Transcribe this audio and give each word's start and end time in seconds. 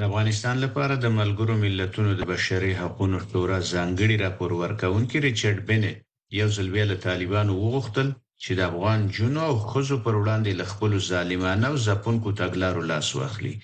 د 0.00 0.04
افغانستان 0.10 0.56
لپاره 0.64 0.94
د 1.04 1.06
ملګرو 1.20 1.54
ملتونو 1.64 2.10
د 2.16 2.20
بشري 2.32 2.72
حقوقو 2.80 3.06
شورا 3.30 3.58
ځانګړي 3.72 4.16
راپور 4.24 4.50
ورکونکي 4.64 5.16
ریچارډ 5.26 5.58
بنه 5.70 5.90
یو 6.40 6.48
ځل 6.56 6.68
بیا 6.74 6.84
له 6.92 6.96
طالبانو 7.08 7.52
وغوښتل 7.64 8.08
چې 8.42 8.50
د 8.58 8.60
افغان 8.70 9.00
جنو 9.16 9.40
او 9.50 9.54
خزو 9.70 9.96
پر 10.06 10.14
وړاندې 10.22 10.52
له 10.60 10.64
خپل 10.72 10.92
ظالمانه 11.10 11.64
او 11.70 11.76
ځپونکو 11.86 12.28
تګلارو 12.42 12.82
لاس 12.90 13.08
واخلي 13.18 13.54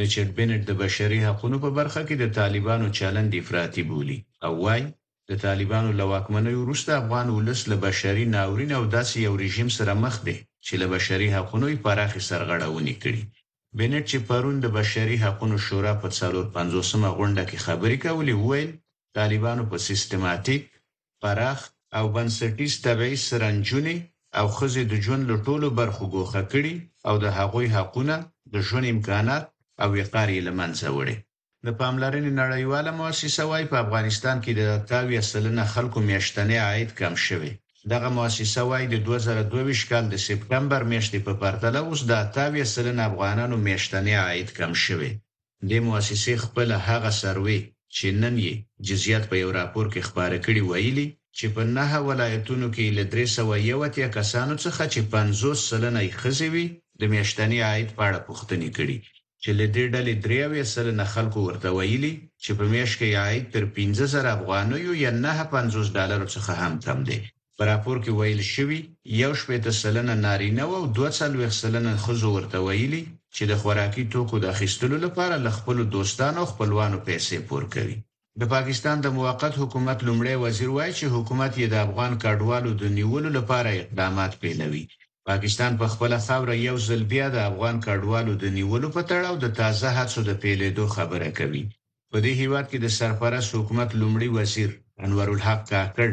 ریچارډ 0.00 0.30
بنټ 0.38 0.60
د 0.66 0.72
بشري 0.82 1.20
حقوقو 1.28 1.56
په 1.64 1.70
برخه 1.78 2.00
کې 2.08 2.14
د 2.18 2.24
طالبانو 2.38 2.86
چلند 2.98 3.30
افراطي 3.42 3.82
بولی 3.90 4.18
او 4.46 4.52
وایي 4.64 4.84
د 5.30 5.32
طالبانو 5.46 5.90
له 5.98 6.04
واکمنۍ 6.12 6.54
وروسته 6.58 6.90
افغان 7.00 7.26
ولس 7.36 7.60
له 7.70 7.76
بشري 7.86 8.24
ناورین 8.34 8.70
او 8.78 8.82
داسې 8.96 9.16
یو 9.26 9.32
رژیم 9.44 9.68
سره 9.78 9.92
مخ 10.04 10.14
دی 10.26 10.36
چې 10.66 10.74
له 10.82 10.86
بشري 10.94 11.28
حقوقو 11.36 11.68
پراخې 11.86 12.20
سرغړونې 12.30 12.94
کړي 13.04 13.22
بنټ 13.78 14.04
چې 14.10 14.18
پرون 14.28 14.56
د 14.60 14.66
بشري 14.76 15.16
حقوقو 15.24 15.58
شورا 15.66 15.92
په 16.02 16.08
450مه 16.32 17.10
غونډه 17.18 17.42
کې 17.48 17.58
خبرې 17.66 17.96
کولې 18.04 18.34
وویل 18.36 18.70
طالبانو 19.18 19.62
په 19.70 19.76
سیستماتیک 19.88 20.62
پراخ 21.22 21.58
او 21.96 22.04
بنسټیز 22.16 22.72
تبعیض 22.86 23.20
سرنجونی 23.30 23.96
او 24.38 24.46
خزې 24.56 24.82
د 24.88 24.94
ژوند 25.04 25.22
له 25.30 25.36
ټولو 25.46 25.66
برخو 25.80 26.04
ګوخه 26.14 26.42
کړي 26.52 26.74
او 27.08 27.14
د 27.24 27.26
هغوی 27.38 27.66
حقونه 27.76 28.14
د 28.54 28.54
ژوند 28.66 28.86
امکانات 28.94 29.44
او 29.82 29.88
وقار 29.98 30.28
یې 30.34 30.40
لمنځه 30.48 30.88
وړي 30.96 31.16
د 31.66 31.68
پاملرنې 31.80 32.32
نړیواله 32.42 32.90
مؤسسه 33.00 33.42
وايي 33.50 33.66
په 33.72 33.78
افغانستان 33.84 34.36
کې 34.44 34.52
د 34.54 34.62
80 34.74 35.32
سلنه 35.32 35.62
خلکو 35.74 35.98
میاشتنی 36.08 36.56
عاید 36.66 36.90
کم 37.00 37.14
شوی 37.26 37.52
دغه 37.92 38.08
مؤسسه 38.18 38.60
وايي 38.70 38.86
د 38.94 38.96
2022 39.06 39.90
کال 39.90 40.04
د 40.12 40.16
سپتمبر 40.28 40.80
میاشتې 40.92 41.18
په 41.26 41.32
پرتله 41.42 41.80
اوس 41.88 42.00
د 42.10 42.12
28 42.36 42.70
سلنه 42.76 43.02
افغانانو 43.10 43.56
میاشتنی 43.66 44.14
عاید 44.24 44.48
کم 44.58 44.72
شوی 44.84 45.10
د 45.70 45.72
مؤسسې 45.86 46.34
خپل 46.44 46.68
هغه 46.88 47.10
سروي 47.22 47.58
چې 47.96 48.06
نن 48.22 48.34
یې 48.46 48.54
جزئیات 48.88 49.24
په 49.30 49.36
یو 49.42 49.50
راپور 49.58 49.86
کې 49.92 50.06
خبره 50.08 50.38
کړي 50.46 50.62
ویلي 50.70 51.06
چې 51.38 51.46
په 51.54 51.62
نه 51.76 51.86
ولایتونو 52.08 52.66
کې 52.76 52.86
له 52.98 53.04
301 53.12 54.10
کسانو 54.18 54.54
څخه 54.64 54.82
چې 54.92 55.00
50 55.14 55.62
سلنه 55.70 56.00
یې 56.06 56.16
خزوي 56.20 56.66
د 57.00 57.14
میاشتنی 57.14 57.58
عاید 57.68 57.88
په 57.96 58.02
اړه 58.08 58.20
پوښتنې 58.28 58.68
کړي 58.78 58.96
چې 59.42 59.50
له 59.58 59.66
دې 59.74 59.84
ډلې 59.94 60.14
3 60.24 60.74
سلنه 60.74 61.04
خلکو 61.14 61.38
ورته 61.48 61.68
ویلي 61.78 62.12
چې 62.44 62.50
په 62.58 62.64
میاشت 62.74 62.94
کې 63.00 63.08
عاید 63.22 63.44
تر 63.54 63.62
15000 63.80 64.34
افغانیو 64.36 64.92
یا 65.04 65.10
950 65.26 65.94
ډالر 65.96 66.20
څخه 66.34 66.52
هم 66.64 66.74
کم 66.88 67.00
دی 67.10 67.20
په 67.58 67.64
راپور 67.70 67.96
کې 68.04 68.10
ویل 68.18 68.42
شوی 68.54 68.80
یو 69.22 69.32
شپېته 69.40 69.70
سلنه 69.82 70.14
نارینه 70.26 70.64
او 70.78 70.84
240 70.98 71.50
سلنه 71.62 71.92
ښځو 72.04 72.28
ورته 72.36 72.58
ویلي 72.66 73.02
چې 73.34 73.42
د 73.50 73.52
خوراکي 73.60 74.04
توکو 74.12 74.36
د 74.40 74.44
اخیستلو 74.54 74.96
لپاره 75.06 75.36
ل 75.44 75.48
خپل 75.56 75.76
دوستانو 75.94 76.36
او 76.40 76.46
خپلوانو 76.52 76.98
پیسې 77.08 77.36
پور 77.48 77.64
کوي 77.74 77.96
د 78.40 78.42
پاکستان 78.54 78.96
د 79.02 79.06
موقت 79.18 79.52
حکومت 79.62 79.98
لمړی 80.08 80.34
وزیر 80.44 80.70
وایي 80.76 80.92
چې 80.98 81.06
حکومت 81.14 81.52
یې 81.60 81.66
د 81.72 81.76
افغان 81.86 82.12
کډوالو 82.24 82.70
د 82.82 82.84
نیولو 82.98 83.28
لپاره 83.38 83.68
اقدامات 83.82 84.32
پیلوي 84.42 84.84
پاکستان 85.28 85.72
په 85.80 85.86
خپل 85.92 86.10
خاور 86.26 86.48
یو 86.68 86.76
ځل 86.88 87.02
بیا 87.12 87.26
د 87.32 87.38
افغان 87.50 87.76
کډوالو 87.86 88.32
د 88.42 88.44
نیولو 88.58 88.88
په 88.96 89.02
تړاو 89.10 89.34
د 89.44 89.46
تازه 89.60 89.88
حادثو 89.96 90.20
د 90.28 90.32
پیلېدو 90.42 90.84
خبره 90.96 91.28
کوي 91.38 91.64
په 92.10 92.16
دې 92.24 92.32
هیات 92.40 92.66
کې 92.70 92.78
د 92.80 92.86
سرپرست 92.98 93.48
حکومت 93.58 93.88
لمړی 94.00 94.28
وزیر 94.38 94.70
انور 95.04 95.26
الحق 95.34 95.60
کاکړ 95.72 96.08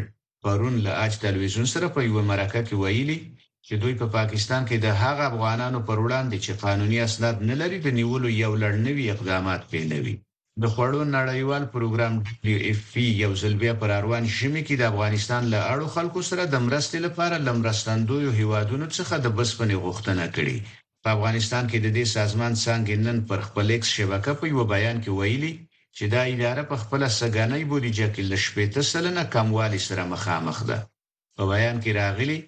پرون 0.45 0.75
له 0.85 0.91
اچ 1.05 1.13
ټلویزیون 1.23 1.67
سره 1.73 1.87
په 1.95 1.99
یو 2.09 2.19
مرکه 2.31 2.61
کې 2.67 2.75
ویلي 2.83 3.17
چې 3.65 3.73
دوی 3.81 3.93
په 4.01 4.05
پا 4.07 4.13
پاکستان 4.17 4.61
کې 4.69 4.77
د 4.79 4.87
هغه 5.01 5.23
افغانانو 5.31 5.79
پر 5.87 5.97
وړاندې 6.05 6.37
چې 6.45 6.51
قانوني 6.63 6.97
اسناد 7.07 7.35
نه 7.49 7.55
لري 7.61 7.77
د 7.81 7.87
نیولو 7.99 8.27
یو 8.43 8.51
لړنوي 8.63 9.05
اقدامات 9.15 9.61
پیلوي 9.71 10.15
د 10.61 10.63
خوړو 10.73 11.01
نړیوال 11.17 11.63
پروګرام 11.75 12.13
ډی 12.45 12.55
اف 12.69 12.79
پی 12.93 13.05
یو 13.23 13.31
ځل 13.41 13.53
بیا 13.63 13.73
پر 13.81 13.89
اروان 13.99 14.23
شمې 14.37 14.61
کې 14.67 14.75
د 14.77 14.83
افغانستان 14.91 15.41
له 15.53 15.59
اړو 15.73 15.87
خلکو 15.95 16.19
سره 16.29 16.43
د 16.47 16.55
مرستې 16.67 16.97
لپاره 17.05 17.35
لمرستندوی 17.47 18.27
هیوادونو 18.39 18.87
څخه 18.97 19.13
د 19.25 19.27
بسپنې 19.37 19.75
غوښتنه 19.85 20.23
کړې 20.35 20.55
په 21.03 21.07
افغانستان 21.15 21.63
کې 21.71 21.77
د 21.81 21.87
دې 21.97 22.05
سازمان 22.17 22.53
څنګه 22.65 22.93
نن 23.05 23.17
پر 23.29 23.39
خپل 23.47 23.65
ایکس 23.75 23.89
شبکې 23.97 24.31
په 24.39 24.45
یو 24.53 24.61
بیان 24.73 24.95
کې 25.03 25.11
ویلي 25.19 25.51
چې 25.97 26.03
دا 26.13 26.21
اداره 26.33 26.63
په 26.71 26.75
خپل 26.83 27.01
سګنۍ 27.19 27.63
بودیجه 27.71 28.07
کې 28.13 28.23
ل 28.31 28.33
80 28.37 28.81
سلنه 28.93 29.23
کموالی 29.33 29.81
سره 29.87 30.03
مخامخ 30.13 30.57
ده 30.69 30.77
په 31.35 31.43
بیان 31.51 31.77
کې 31.83 31.91
راغلي 32.01 32.39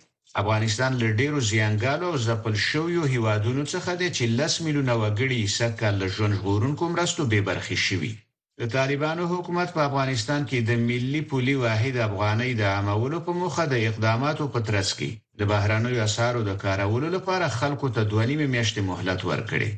افغانستان 0.42 0.92
له 1.02 1.08
ډیرو 1.20 1.40
زیانګالو 1.52 2.06
او 2.12 2.16
ځپل 2.28 2.54
شویو 2.70 3.04
هیوادونو 3.14 3.64
څخه 3.74 3.92
دی 4.02 4.10
چې 4.18 4.24
10 4.42 4.64
میلیونه 4.66 4.94
وګړي 5.04 5.42
سکه 5.58 5.88
له 6.00 6.08
ژوند 6.16 6.34
ژغورونکو 6.40 6.84
مرستو 6.94 7.22
بې 7.32 7.42
برخې 7.50 7.78
شوي 7.88 8.14
د 8.60 8.62
طالبانو 8.76 9.24
حکومت 9.34 9.70
په 9.76 9.82
افغانستان 9.90 10.42
کې 10.50 10.60
د 10.60 10.72
ملي 10.90 11.22
پولي 11.30 11.56
واحد 11.64 11.96
افغانۍ 12.10 12.52
د 12.60 12.64
عامولو 12.76 13.18
په 13.26 13.32
موخه 13.40 13.64
د 13.70 13.76
اقداماتو 13.90 14.46
په 14.54 14.60
ترڅ 14.68 14.90
کې 15.00 15.10
د 15.40 15.42
بهرانوي 15.52 16.00
اسارو 16.08 16.42
د 16.50 16.52
کارولو 16.64 17.08
لپاره 17.16 17.56
خلکو 17.60 17.88
ته 17.96 18.02
2.5 18.12 18.54
میاشتې 18.56 18.82
مهلت 18.90 19.20
ورکړي 19.32 19.70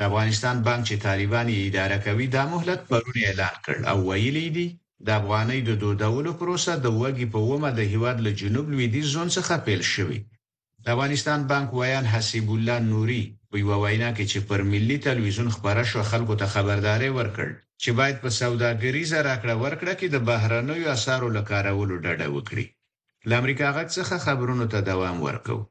افغانستان 0.10 0.56
بانک 0.66 0.82
چې 0.88 0.94
طالبان 1.06 1.46
یې 1.52 1.58
اداره 1.68 1.98
کوي 2.06 2.26
دا 2.36 2.42
مهلت 2.52 2.80
پرونی 2.90 3.22
اعلان 3.26 3.54
کړ 3.64 3.76
او 3.90 3.96
ویلي 4.08 4.48
دي 4.56 4.66
د 5.06 5.08
افغانۍ 5.20 5.60
د 5.68 5.70
دودولو 5.82 6.30
پروسه 6.40 6.72
د 6.78 6.86
وګي 7.00 7.26
په 7.34 7.40
ومه 7.48 7.70
د 7.74 7.80
هیواد 7.92 8.16
له 8.26 8.30
جنوب 8.40 8.64
لویدي 8.72 9.02
زون 9.12 9.28
څخه 9.36 9.54
پیل 9.66 9.82
شوې 9.94 10.18
د 10.82 10.86
افغانستان 10.94 11.38
بانک 11.52 11.68
ویان 11.78 12.06
حسیب 12.12 12.46
الله 12.54 12.76
نوري 12.92 13.22
په 13.50 13.56
یو 13.62 13.70
وینا 13.84 14.10
کې 14.16 14.24
چې 14.32 14.38
پر 14.48 14.60
ملي 14.72 14.96
تلویزیون 15.08 15.48
خبره 15.56 15.84
شو 15.90 16.00
خلکو 16.10 16.34
ته 16.40 16.46
خبرداري 16.54 17.10
ورکړ 17.18 17.48
چې 17.82 17.90
باید 17.98 18.16
په 18.22 18.28
سوداګرۍ 18.40 19.02
زړه 19.10 19.20
راکړه 19.30 19.54
ورکړه 19.64 19.92
کې 19.98 20.06
د 20.10 20.16
بهرنوي 20.28 20.84
اسارو 20.96 21.28
لکارولو 21.36 21.94
ډډه 22.04 22.26
وکړي 22.36 22.66
لامریکا 23.30 23.68
غږ 23.76 23.88
څخه 23.98 24.14
خبرونو 24.26 24.64
ته 24.72 24.78
دوام 24.90 25.16
ورکوي 25.28 25.64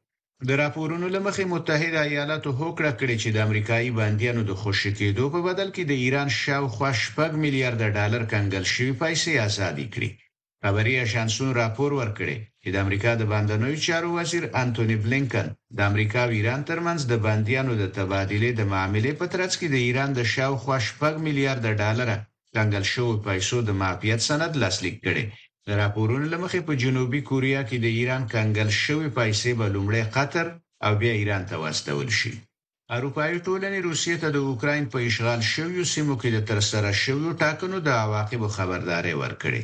د 0.47 0.49
راپورونو 0.63 1.07
له 1.15 1.19
مخې 1.27 1.43
متحده 1.55 1.99
ایالاتو 2.11 2.49
هوکړه 2.61 2.91
کړې 2.99 3.15
چې 3.21 3.29
د 3.31 3.37
امریکایي 3.47 3.89
بندیانو 3.99 4.41
د 4.45 4.51
خوشی 4.61 4.91
کېدو 4.99 5.25
په 5.33 5.39
بدل 5.47 5.69
کې 5.75 5.83
د 5.85 5.93
ایران 6.03 6.29
شاوخوا 6.41 6.91
شپږ 7.03 7.31
میلیارډ 7.43 7.81
ډالر 7.97 8.21
کنګل 8.33 8.63
شوی 8.73 8.91
پیسې 9.01 9.31
آزادې 9.47 9.85
کړې 9.93 10.09
خبري 10.61 10.95
اژانسونو 11.05 11.51
راپور 11.61 11.89
ورکړي 12.01 12.37
چې 12.61 12.67
د 12.71 12.75
امریکا 12.83 13.11
د 13.17 13.23
بندنوي 13.33 13.77
چارو 13.87 14.09
وزیر 14.17 14.43
انټونی 14.61 14.95
بلینکن 15.05 15.45
د 15.77 15.79
امریکا 15.89 16.19
او 16.25 16.31
ایران 16.37 16.61
ترمنځ 16.69 16.99
د 17.11 17.13
بندیانو 17.25 17.73
د 17.81 17.85
تبادله 17.97 18.49
د 18.55 18.61
معاملې 18.71 19.11
په 19.19 19.25
ترڅ 19.33 19.51
کې 19.59 19.67
د 19.73 19.77
ایران 19.87 20.09
د 20.17 20.21
شاوخوا 20.33 20.77
شپږ 20.89 21.13
میلیارډ 21.25 21.65
ډالر 21.81 22.09
کنګل 22.55 22.83
شوی 22.93 23.15
پیسو 23.27 23.57
د 23.63 23.69
معافیت 23.81 24.19
سند 24.29 24.51
لاسلیک 24.63 24.95
کړي 25.05 25.23
د 25.69 25.71
راپورونو 25.81 26.25
لمخې 26.33 26.59
په 26.67 26.73
جنوبي 26.83 27.21
کوریا 27.29 27.61
کې 27.69 27.77
د 27.85 27.87
ایران 27.97 28.23
کنګل 28.33 28.69
شوې 28.83 29.07
پیسې 29.19 29.51
به 29.59 29.65
لومړی 29.75 30.03
قطر 30.15 30.45
او 30.85 30.91
بیا 31.01 31.13
ایران 31.19 31.43
ته 31.49 31.55
واستول 31.63 32.09
شي 32.19 32.33
اروپایي 32.97 33.37
ټولنې 33.47 33.79
روسیې 33.87 34.15
ته 34.21 34.27
د 34.31 34.37
اوکرين 34.49 34.83
په 34.93 34.97
اشغال 35.09 35.41
شویو 35.53 35.83
سیمو 35.93 36.13
کې 36.21 36.29
د 36.31 36.39
ترسره 36.49 36.89
شویو 37.03 37.37
ټاکنو 37.43 37.77
د 37.87 37.89
عواقبو 38.03 38.47
خبرداري 38.57 39.13
ورکړي 39.23 39.61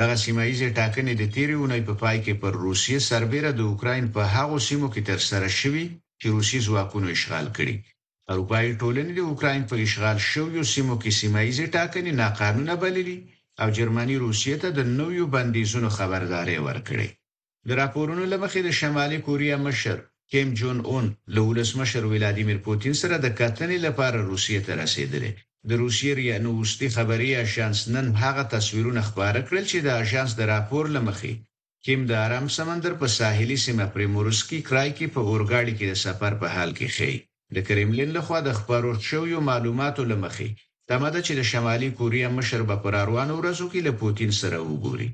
دغه 0.00 0.14
سیمه 0.24 0.42
ایزې 0.50 0.68
ټاکنې 0.78 1.12
د 1.16 1.22
تیرې 1.34 1.56
اونۍ 1.60 1.80
په 1.88 1.94
پای 2.02 2.16
کې 2.24 2.34
پر 2.42 2.52
روسیې 2.66 2.98
سربېره 3.10 3.50
د 3.54 3.60
اوکرين 3.70 4.04
په 4.14 4.22
هغو 4.34 4.56
سیمو 4.68 4.88
کې 4.94 5.02
ترسره 5.10 5.48
شوې 5.60 5.84
چې 6.20 6.26
روسي 6.36 6.58
ځواکونو 6.66 7.08
اشغال 7.16 7.46
کړي 7.56 7.76
اروپایي 8.32 8.72
ټولنې 8.80 9.12
د 9.14 9.20
اوکرين 9.30 9.62
په 9.70 9.74
اشغال 9.86 10.18
شویو 10.30 10.62
سیمو 10.74 10.94
کې 11.02 11.10
سیمه 11.20 11.40
ایزې 11.46 11.66
ټاکنې 11.76 12.10
ناقانونه 12.22 12.74
بللې 12.82 13.16
او 13.62 13.70
جرمني 13.78 14.16
روسیې 14.26 14.54
ته 14.62 14.68
د 14.78 14.80
نویو 15.00 15.24
بندیزونو 15.34 15.88
خبرداري 15.98 16.58
ورکړې 16.68 17.08
د 17.66 17.70
راپورونو 17.80 18.24
لمخې 18.32 18.60
د 18.64 18.70
شمالي 18.80 19.18
کوریا 19.26 19.56
مشر 19.66 19.96
کیم 20.30 20.48
جون 20.58 20.78
اون 20.90 21.04
له 21.34 21.40
ولسمشر 21.50 22.02
ولادیمیر 22.14 22.58
پوتین 22.66 22.94
سره 23.02 23.16
د 23.20 23.26
کتنې 23.40 23.78
لپاره 23.86 24.26
روسیې 24.30 24.60
ته 24.66 24.72
رسیدلی 24.82 25.30
د 25.68 25.70
روسیې 25.82 26.12
ریانوستي 26.20 26.88
خبري 26.96 27.30
اژانس 27.44 27.78
نن 27.94 28.06
هغه 28.22 28.42
تصویرونه 28.54 29.00
خبره 29.08 29.40
کړل 29.48 29.64
چې 29.70 29.78
د 29.86 29.88
اژانس 30.02 30.30
د 30.36 30.42
راپور 30.54 30.84
لمخې 30.96 31.32
کیم 31.84 32.00
د 32.06 32.12
آرام 32.26 32.46
سمندر 32.58 32.92
په 33.00 33.06
ساحلي 33.18 33.58
سیمه 33.66 33.86
پریمورسکی 33.94 34.58
کرای 34.68 34.88
کې 34.98 35.06
په 35.14 35.20
اورګاډي 35.30 35.72
کې 35.78 35.86
د 35.88 35.94
سفر 36.04 36.32
په 36.42 36.46
حال 36.54 36.70
کې 36.78 36.88
خي 36.96 37.12
د 37.54 37.58
کرemlin 37.68 38.08
له 38.16 38.20
خوا 38.26 38.38
د 38.46 38.50
خبرو 38.58 38.90
شویو 39.10 39.38
معلوماتو 39.50 40.02
لمخې 40.12 40.48
تمه 40.90 41.08
ده 41.14 41.20
چې 41.26 41.32
د 41.38 41.42
شمالي 41.50 41.88
کوریا 41.98 42.28
مشر 42.38 42.60
به 42.68 42.76
پر 42.84 42.94
روانو 43.08 43.34
ورځو 43.40 43.66
کې 43.72 43.80
له 43.86 43.92
پوتين 44.00 44.30
سره 44.42 44.56
وګوري 44.70 45.08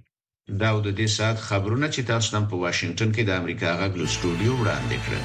دا 0.60 0.68
د 0.86 0.92
دې 1.00 1.08
سات 1.18 1.38
خبرونه 1.48 1.86
چې 1.94 2.00
تاسو 2.10 2.28
نن 2.36 2.44
په 2.52 2.56
واشنگټن 2.64 3.10
کې 3.14 3.22
د 3.26 3.30
امریکا 3.40 3.70
غږ 3.80 3.92
له 4.02 4.06
سټوډیو 4.14 4.52
وړاندې 4.60 4.96
کړل 5.04 5.24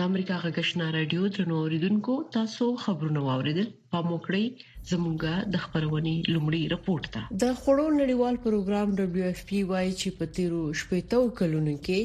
د 0.00 0.02
امریکا 0.10 0.36
غږشنا 0.44 0.86
رادیو 0.96 1.30
تر 1.36 1.42
نوریدونکو 1.52 2.14
تاسو 2.38 2.66
خبرونه 2.86 3.20
واوریدل 3.28 3.68
په 3.92 3.98
موکړی 4.10 4.44
زمونږه 4.90 5.32
د 5.54 5.62
خبرونې 5.64 6.14
لومړی 6.34 6.62
رپورت 6.74 7.08
ده 7.16 7.22
د 7.44 7.54
خړو 7.60 7.86
نړیوال 8.00 8.36
پروګرام 8.48 8.88
دبليو 9.02 9.26
اف 9.34 9.40
پی 9.52 9.60
وايي 9.70 9.92
چې 10.00 10.08
په 10.18 10.24
تیرو 10.40 10.64
شپږو 10.82 11.22
کلونو 11.40 11.72
کې 11.86 12.00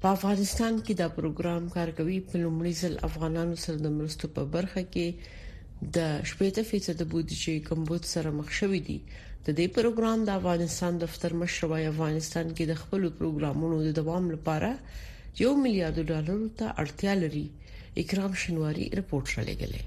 په 0.00 0.06
افغانستان 0.16 0.72
کې 0.84 0.94
دا 1.04 1.08
پروګرام 1.20 1.62
کار 1.78 1.88
کوي 2.02 2.18
په 2.32 2.42
لومړي 2.42 2.72
ځل 2.82 2.94
افغانانو 3.10 3.54
سره 3.66 3.76
د 3.86 3.96
مرستو 4.00 4.26
په 4.40 4.50
برخه 4.58 4.82
کې 4.96 5.06
د 5.96 5.98
شپږ 6.30 6.56
فیصد 6.70 6.98
بودیجه 7.12 7.54
کمبود 7.68 8.02
سره 8.14 8.30
مخ 8.38 8.48
شوې 8.60 8.80
دي 8.88 8.98
د 9.46 9.48
دې 9.58 9.66
پروګرام 9.76 10.18
د 10.24 10.30
افغانستان 10.38 10.92
دفتر 11.04 11.30
مشر 11.40 11.62
وايي 11.70 11.86
افغانستان 11.94 12.46
کې 12.56 12.64
د 12.66 12.74
خپل 12.82 13.00
پروګرامونو 13.18 13.76
د 13.82 13.88
دوام 14.00 14.24
لپاره 14.34 14.70
یو 15.42 15.52
میلیارډ 15.62 15.96
ډالر 16.10 16.38
ته 16.58 16.66
اړتیا 16.82 17.12
لري 17.22 17.46
اکرام 18.02 18.32
شنواری 18.42 18.84
رپورت 19.00 19.28
را 19.36 19.42
لګلې 19.50 19.82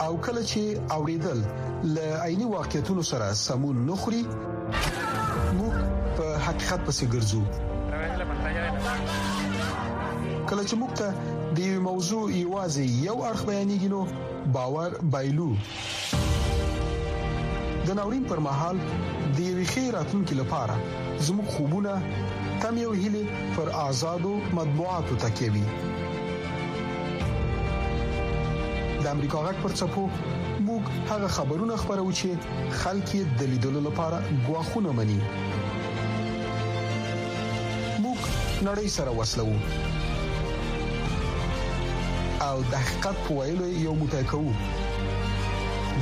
او 0.06 0.12
کله 0.26 0.40
چې 0.50 0.92
اوریدل 0.96 1.40
ل 1.94 1.98
عیني 2.28 2.46
واقعیتونو 2.56 3.02
سره 3.10 3.34
سمون 3.46 3.82
نخري 3.90 4.22
موږ 4.28 5.74
په 6.18 6.26
حقیقت 6.48 6.80
پسې 6.86 7.04
ګرځو 7.16 7.42
کله 10.50 10.62
چې 10.68 10.74
موږ 10.80 10.90
ته 11.00 11.08
د 11.56 11.58
یو 11.70 11.76
موضوع 11.88 12.22
یوازې 12.44 12.84
یو 13.08 13.16
اړخ 13.30 13.40
بیانېږي 13.48 13.88
نو 13.94 14.00
باور 14.56 14.90
بایلو 15.14 15.50
د 17.86 17.88
ناورین 17.98 18.24
پر 18.30 18.38
مهال 18.46 18.76
د 18.86 18.88
یوې 19.48 19.64
خیراتونکو 19.74 20.32
لپاره 20.40 20.74
زموږ 21.28 21.46
خوبونه 21.54 21.92
تم 22.64 22.74
یو 22.84 22.92
هلي 23.02 23.24
پر 23.58 23.68
آزادو 23.88 24.32
مطبوعاتو 24.58 25.14
تکيوي 25.26 25.64
د 29.02 29.04
امریکا 29.14 29.38
غک 29.46 29.56
پر 29.62 29.72
چپو 29.80 30.04
موږ 30.66 30.82
هغه 31.10 31.28
خبرونه 31.38 31.74
خبرو 31.84 32.08
چې 32.18 32.28
خلک 32.84 33.08
د 33.40 33.42
لیدلو 33.54 33.80
لپاره 33.90 34.18
غواخونه 34.48 34.90
مني 34.98 35.20
نړۍ 38.68 38.88
سره 38.96 39.10
وسلو 39.18 39.44
او 42.48 42.56
د 42.72 42.74
حقیقت 42.82 43.22
په 43.26 43.36
ویلو 43.38 43.68
یو 43.84 43.94
موټی 44.00 44.20
کوو 44.32 44.50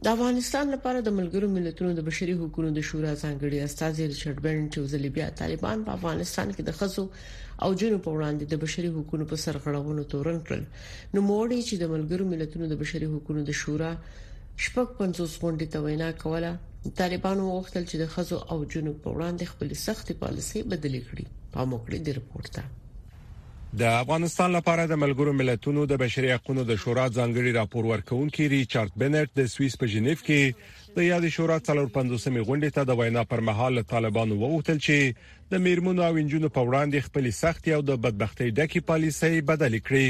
د 0.07 0.09
افغانستان 0.12 0.67
لپاره 0.75 0.99
د 1.05 1.17
ملګرو 1.19 1.47
ملتونو 1.55 1.91
د 1.99 2.00
بشري 2.09 2.35
حقوقو 2.41 2.64
د 2.79 2.81
شورا 2.88 3.12
ځانګړي 3.21 3.61
استاد 3.67 4.00
ریچارډ 4.00 4.38
بن 4.47 4.57
ټوزلی 4.75 5.11
بیا 5.19 5.29
طالبان 5.43 5.76
په 5.87 5.91
افغانستان 6.00 6.49
کې 6.57 6.62
د 6.69 6.71
خزو 6.81 7.07
او 7.64 7.71
جنو 7.81 7.99
په 8.09 8.12
وړاندې 8.17 8.45
د 8.53 8.55
بشري 8.67 8.91
حقوقو 8.99 9.31
په 9.33 9.37
سرغړونو 9.47 10.03
تورن 10.14 10.38
کړل 10.50 10.64
نو 10.67 11.21
موړي 11.31 11.62
چې 11.71 11.75
د 11.83 11.85
ملګرو 11.95 12.25
ملتونو 12.35 12.64
د 12.75 12.76
بشري 12.85 13.07
حقوقو 13.14 13.38
د 13.50 13.53
شورا 13.62 13.93
شپږ 14.63 14.87
پنځوس 15.01 15.33
غونډې 15.43 15.67
ته 15.73 15.79
وینا 15.87 16.11
کوله 16.23 16.51
طالبانو 17.01 17.43
وغوښتل 17.49 17.85
چې 17.91 17.97
د 18.03 18.09
خزو 18.15 18.37
او 18.53 18.59
جنوب 18.73 18.97
په 19.05 19.11
وړاندې 19.17 19.51
خپل 19.53 19.69
سخت 19.87 20.07
پالیسي 20.23 20.61
بدلې 20.71 21.03
کړي 21.11 21.25
په 21.55 21.61
موکړې 21.71 21.99
د 22.03 22.09
رپورت 22.19 22.51
ته 22.57 22.65
د 23.83 23.89
افغانستان 24.03 24.51
لپاره 24.57 24.83
د 24.91 24.95
ملګرو 25.03 25.33
ملتونو 25.41 25.87
د 25.93 26.01
بشري 26.03 26.29
حقوقو 26.35 26.67
د 26.71 26.77
شورا 26.83 27.07
ځانګړي 27.19 27.51
راپور 27.61 27.85
ورکونکي 27.93 28.45
ریچارډ 28.55 28.91
بنټ 29.03 29.29
د 29.39 29.49
سویس 29.55 29.75
په 29.81 29.91
جنیف 29.95 30.23
کې 30.29 30.99
د 30.99 31.09
یاد 31.09 31.25
شورا 31.37 31.57
350مې 31.71 32.47
غونډې 32.49 32.77
ته 32.77 32.83
د 32.91 32.99
وینا 33.01 33.25
پر 33.33 33.41
مهال 33.49 33.83
طالبانو 33.95 34.39
وغوښتل 34.43 34.79
چې 34.87 35.51
د 35.53 35.65
میرمنو 35.67 36.03
او 36.09 36.15
انجونو 36.23 36.53
په 36.59 36.69
وړاندې 36.69 37.07
خپل 37.09 37.31
سخت 37.43 37.69
او 37.77 37.83
د 37.91 37.99
بدبختۍ 38.07 38.49
ډکې 38.59 38.81
پالیسي 38.93 39.35
بدلې 39.51 39.81
کړي 39.91 40.07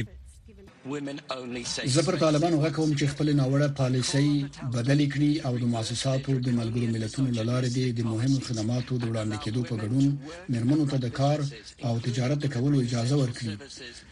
زه 1.95 2.03
پر 2.07 2.17
طالبانو 2.25 2.61
غږ 2.64 2.73
کوم 2.76 2.91
چې 2.99 3.07
خپل 3.12 3.29
ناوړه 3.41 3.69
پالیسۍ 3.81 4.31
بدل 4.76 5.00
کړي 5.12 5.31
او 5.47 5.53
د 5.62 5.64
مؤسساتو 5.75 6.33
د 6.47 6.49
ملګرو 6.61 6.88
ملتونو 6.97 7.29
لپاره 7.38 7.69
د 8.00 8.00
مهمو 8.12 8.38
خدماتو 8.49 8.99
د 9.03 9.05
وړاندې 9.11 9.37
کېدو 9.45 9.62
په 9.71 9.76
ګډون 9.83 10.07
مرمنو 10.53 10.85
ته 10.91 10.99
د 11.05 11.14
کار 11.21 11.45
او 11.88 11.95
تجارت 12.07 12.45
کولو 12.57 12.83
اجازه 12.87 13.19
ورکړي 13.23 13.55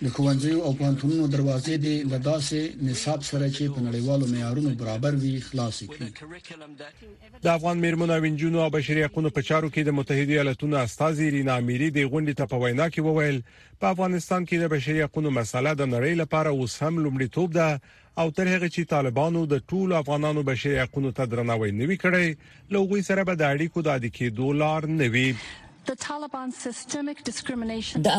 د 0.05 0.09
کوونځي 0.17 0.53
او 0.67 0.73
پانتونو 0.83 1.27
دروازې 1.35 1.75
د 1.87 1.89
لداسې 2.15 2.61
نصاب 2.89 3.21
سره 3.31 3.47
چې 3.57 3.63
په 3.75 3.81
نړیوالو 3.89 4.31
معیارونو 4.33 4.71
برابر 4.85 5.19
وي 5.25 5.35
خلاص 5.49 5.83
کړي 5.93 6.09
د 7.49 7.49
افغان 7.57 7.85
مرمنو 7.85 8.17
او 8.17 8.25
انجونو 8.31 8.65
او 8.65 8.71
بشري 8.79 9.05
حقوقو 9.07 9.31
په 9.37 9.41
چارو 9.49 9.71
کې 9.75 9.83
د 9.89 9.91
متحده 10.01 10.33
ایالاتونو 10.35 10.77
استاذ 10.87 11.21
رینا 11.39 11.55
اميري 11.63 11.89
د 11.91 12.01
غونډې 12.13 12.35
ته 12.39 12.45
په 12.53 12.57
وینا 12.65 12.87
کې 12.95 13.01
وویل 13.09 13.39
په 13.83 13.91
افغانستان 13.99 14.43
کې 14.49 14.57
د 14.59 14.65
بشري 14.75 15.01
حقوقو 15.05 15.31
مسله 15.39 15.71
د 15.79 15.83
نړۍ 15.95 16.13
لپاره 16.23 16.51
اوس 16.57 16.75
هم 16.83 16.95
لومړیتوب 17.05 17.49
ده 17.59 17.69
او 18.23 18.27
تر 18.37 18.47
هغه 18.55 18.69
چې 18.75 18.91
طالبانو 18.95 19.41
د 19.53 19.55
ټولو 19.73 19.93
افغانانو 20.03 20.45
بشري 20.51 20.77
حقوقو 20.83 21.13
ته 21.17 21.23
درناوی 21.33 21.71
نوي 21.81 21.97
کړي 22.05 22.29
لوغوي 22.77 23.03
سره 23.09 23.23
به 23.31 23.35
د 23.37 23.43
اړیکو 23.55 23.79
د 23.85 23.89
اړیکې 23.99 24.27
دولار 24.43 24.81
نوي 25.01 25.29
د 25.87 25.91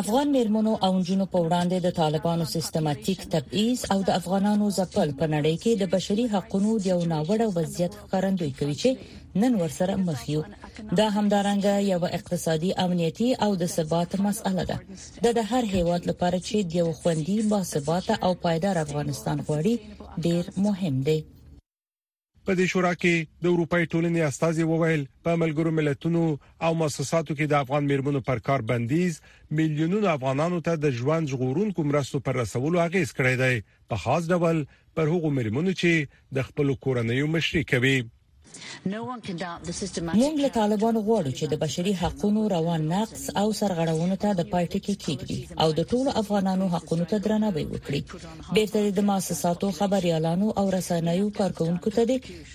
افغان 0.02 0.28
میرمنو 0.38 0.74
او 0.86 0.92
نجونو 1.00 1.26
په 1.34 1.40
وړاندې 1.46 1.78
د 1.86 1.88
طالبانو 2.02 2.44
سیستماتیک 2.56 3.20
تبعیض 3.36 3.80
او 3.94 4.00
د 4.08 4.10
افغانانو 4.20 4.66
ځپل 4.78 5.10
په 5.20 5.26
نړۍ 5.34 5.56
کې 5.64 5.72
د 5.82 5.84
بشري 5.96 6.26
حقوقو 6.34 6.74
د 6.80 6.84
یو 6.94 7.00
ناوړه 7.14 7.48
وضعیت 7.58 7.92
ښکارندوی 8.02 8.52
کوي 8.60 8.76
چې 8.82 8.90
نن 9.42 9.52
ورسره 9.62 9.94
مخ 10.08 10.20
یو 10.34 10.42
دا 11.00 11.08
همدارنګه 11.18 11.74
یو 11.92 12.02
اقتصادي 12.20 12.72
امنیتی 12.86 13.30
او 13.48 13.52
د 13.62 13.64
ثبات 13.76 14.12
مسأله 14.28 14.64
ده 14.72 14.78
د 15.28 15.30
د 15.38 15.40
هر 15.54 15.64
هیواد 15.76 16.02
لپاره 16.12 16.38
چې 16.48 16.58
د 16.72 16.74
یو 16.82 16.88
خوندي، 17.04 17.38
باثباته 17.54 18.14
او 18.26 18.32
پایدار 18.48 18.76
افغانستان 18.88 19.38
غوړي 19.50 19.76
ډیر 20.28 20.44
مهم 20.68 20.96
دی 21.10 21.20
په 22.46 22.52
دې 22.60 22.66
شورا 22.72 22.90
کې 23.02 23.14
د 23.44 23.46
اروپאי 23.54 23.84
ټولنې 23.92 24.22
استازي 24.30 24.64
وویل 24.72 25.04
په 25.26 25.32
ملګرو 25.42 25.72
ملتونو 25.78 26.24
او 26.66 26.72
مؤسساتو 26.80 27.38
کې 27.38 27.46
د 27.48 27.54
افغان 27.64 27.84
مرمنو 27.92 28.22
پر 28.30 28.40
کار 28.48 28.66
بندیز 28.72 29.20
میلیونونو 29.60 30.10
افغانانو 30.16 30.60
ته 30.66 30.82
د 30.86 30.92
ژوند 30.98 31.32
ژغورونکو 31.34 31.88
مرستو 31.92 32.24
پر 32.26 32.36
رسولو 32.42 32.84
اغیز 32.88 33.14
کړی 33.20 33.36
دی 33.44 33.78
په 33.94 34.02
خاص 34.08 34.28
ډول 34.36 34.60
پر 35.00 35.14
هغو 35.14 35.32
مرمنو 35.38 35.78
چې 35.84 36.20
د 36.40 36.50
خپل 36.50 36.74
کورنۍ 36.88 37.24
مشري 37.38 37.64
کوي 37.72 37.96
موږ 40.22 40.34
له 40.44 40.50
طالبانو 40.60 41.00
غواړو 41.08 41.32
چې 41.40 41.46
د 41.52 41.54
بشري 41.64 41.94
حقوقو 42.02 42.42
روان 42.56 42.82
نقص 42.96 43.22
او 43.42 43.48
سرغړونو 43.60 44.16
ته 44.24 44.30
د 44.40 44.42
پای 44.52 44.66
ټکی 44.74 44.96
کېږي 45.06 45.40
او 45.62 45.70
د 45.78 45.82
ټولو 45.92 46.10
افغانانو 46.22 46.66
حقوقو 46.74 47.06
ته 47.12 47.18
درناوی 47.26 47.66
وکړي 47.74 48.02
بیرته 48.56 48.80
د 48.98 49.02
مؤسساتو 49.10 49.68
خبريالانو 49.80 50.48
او 50.60 50.66
رسنیو 50.78 51.28
کارکونکو 51.40 51.88
ته 51.96 52.02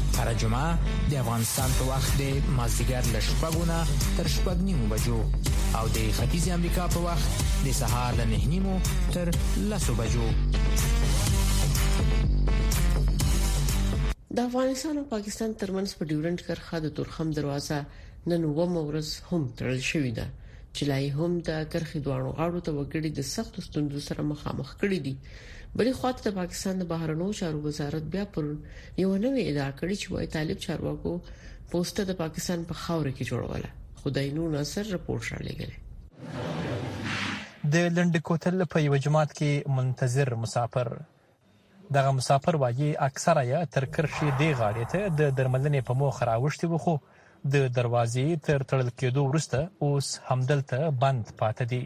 هر 0.19 0.33
جمعه 0.33 0.71
د 1.11 1.13
افغانستان 1.23 1.69
په 1.77 1.83
وخت 1.91 2.11
د 2.21 2.23
مازیګر 2.57 3.03
له 3.15 3.19
شپږو 3.27 3.63
نه 3.71 3.77
تر 4.17 4.27
شپږ 4.35 4.57
نیمو 4.67 4.85
بجو 4.93 5.19
او 5.79 5.85
د 5.95 5.97
ختیځ 6.17 6.45
امریکا 6.57 6.83
په 6.95 6.99
وخت 7.07 7.29
د 7.65 7.67
سهار 7.79 8.11
له 8.19 8.25
نه 8.31 8.39
نیمو 8.53 8.75
تر 9.13 9.27
لسو 9.71 9.93
بجو 10.01 10.27
د 14.35 14.39
افغانستان 14.49 14.93
او 14.99 15.05
پاکستان 15.15 15.49
ترمنځ 15.61 15.89
په 15.97 16.03
ډیورنډ 16.09 16.39
کرښه 16.47 16.77
د 16.85 16.87
تورخم 16.97 17.27
دروازه 17.37 17.77
نن 18.31 18.41
ومه 18.57 18.81
ورځ 18.89 19.09
هم 19.29 19.41
تړل 19.57 19.81
شوې 19.91 20.11
ده 20.17 20.25
جولای 20.79 21.07
هم 21.17 21.31
د 21.47 21.57
کرخي 21.71 21.99
دواړو 22.05 22.29
غاړو 22.39 22.59
ته 22.67 22.71
وګړي 22.79 23.09
د 23.17 23.21
سختو 23.33 23.59
ستونزو 23.67 23.99
سره 24.07 24.21
مخامخ 24.31 24.69
کړي 24.83 24.99
دي 25.07 25.11
بلې 25.77 25.93
خواته 25.99 26.21
د 26.25 26.29
پاکستان 26.41 26.75
د 26.81 26.87
بهرنیو 26.91 27.35
چارو 27.39 27.57
وزارت 27.67 28.05
بیا 28.15 28.23
پر 28.37 28.45
یو 29.03 29.11
نوې 29.25 29.41
ادعا 29.51 29.71
کړې 29.79 29.95
چې 30.01 30.07
وای 30.13 30.27
طالب 30.37 30.57
چارواکو 30.65 31.11
پوسټه 31.69 32.03
د 32.09 32.11
پاکستان 32.23 32.59
په 32.71 32.75
خاورې 32.83 33.11
کې 33.17 33.23
جوړوله 33.33 33.69
خدای 34.03 34.27
نو 34.39 34.43
ناصر 34.57 34.83
رپورت 34.97 35.23
را 35.33 35.39
لګل 35.49 35.71
د 37.75 37.77
لند 37.99 38.15
کوتل 38.29 38.57
په 38.75 38.83
یو 38.87 38.95
جماعت 39.07 39.29
کې 39.39 39.51
منتظر 39.79 40.27
مسافر 40.45 40.87
دغه 41.95 42.09
مسافر 42.19 42.53
وايي 42.63 42.89
اکثره 43.07 43.41
یې 43.51 43.73
تر 43.75 43.83
کرشي 43.97 44.29
دی 44.39 44.49
غاړې 44.61 44.85
ته 44.93 44.99
د 45.21 45.23
درملنې 45.39 45.81
په 45.89 45.93
موخه 46.01 46.21
راوښتي 46.31 46.67
وخو 46.73 46.95
د 47.49 47.55
دروازې 47.77 48.25
تر 48.47 48.59
تړل 48.71 48.89
کېدو 49.01 49.21
وروسته 49.27 49.57
اوس 49.85 50.07
همدلته 50.29 50.89
بند 51.03 51.23
پاتې 51.39 51.63
دی 51.71 51.83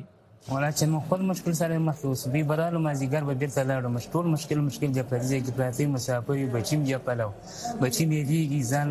ولا 0.51 0.71
چې 0.71 0.83
موږ 0.91 1.01
خپل 1.05 1.21
مشکل 1.29 1.53
سره 1.59 1.77
مخ 1.85 2.01
یو 2.05 2.13
سبي 2.21 2.41
برالو 2.49 2.79
ما 2.79 2.91
زیګر 3.03 3.23
به 3.29 3.33
بیرته 3.43 3.61
لاړو 3.69 3.89
مشټول 3.95 4.25
مشکل 4.33 4.59
مشکل 4.67 4.89
د 4.97 5.07
پرځي 5.13 5.39
کې 5.45 5.51
پرځي 5.61 5.85
مسافر 5.95 6.33
یو 6.41 6.49
بچیم 6.57 6.79
دی 6.89 6.95
پلو 7.07 7.29
بچیم 7.81 8.09
یې 8.11 8.21
دیږي 8.29 8.61
ځان 8.73 8.89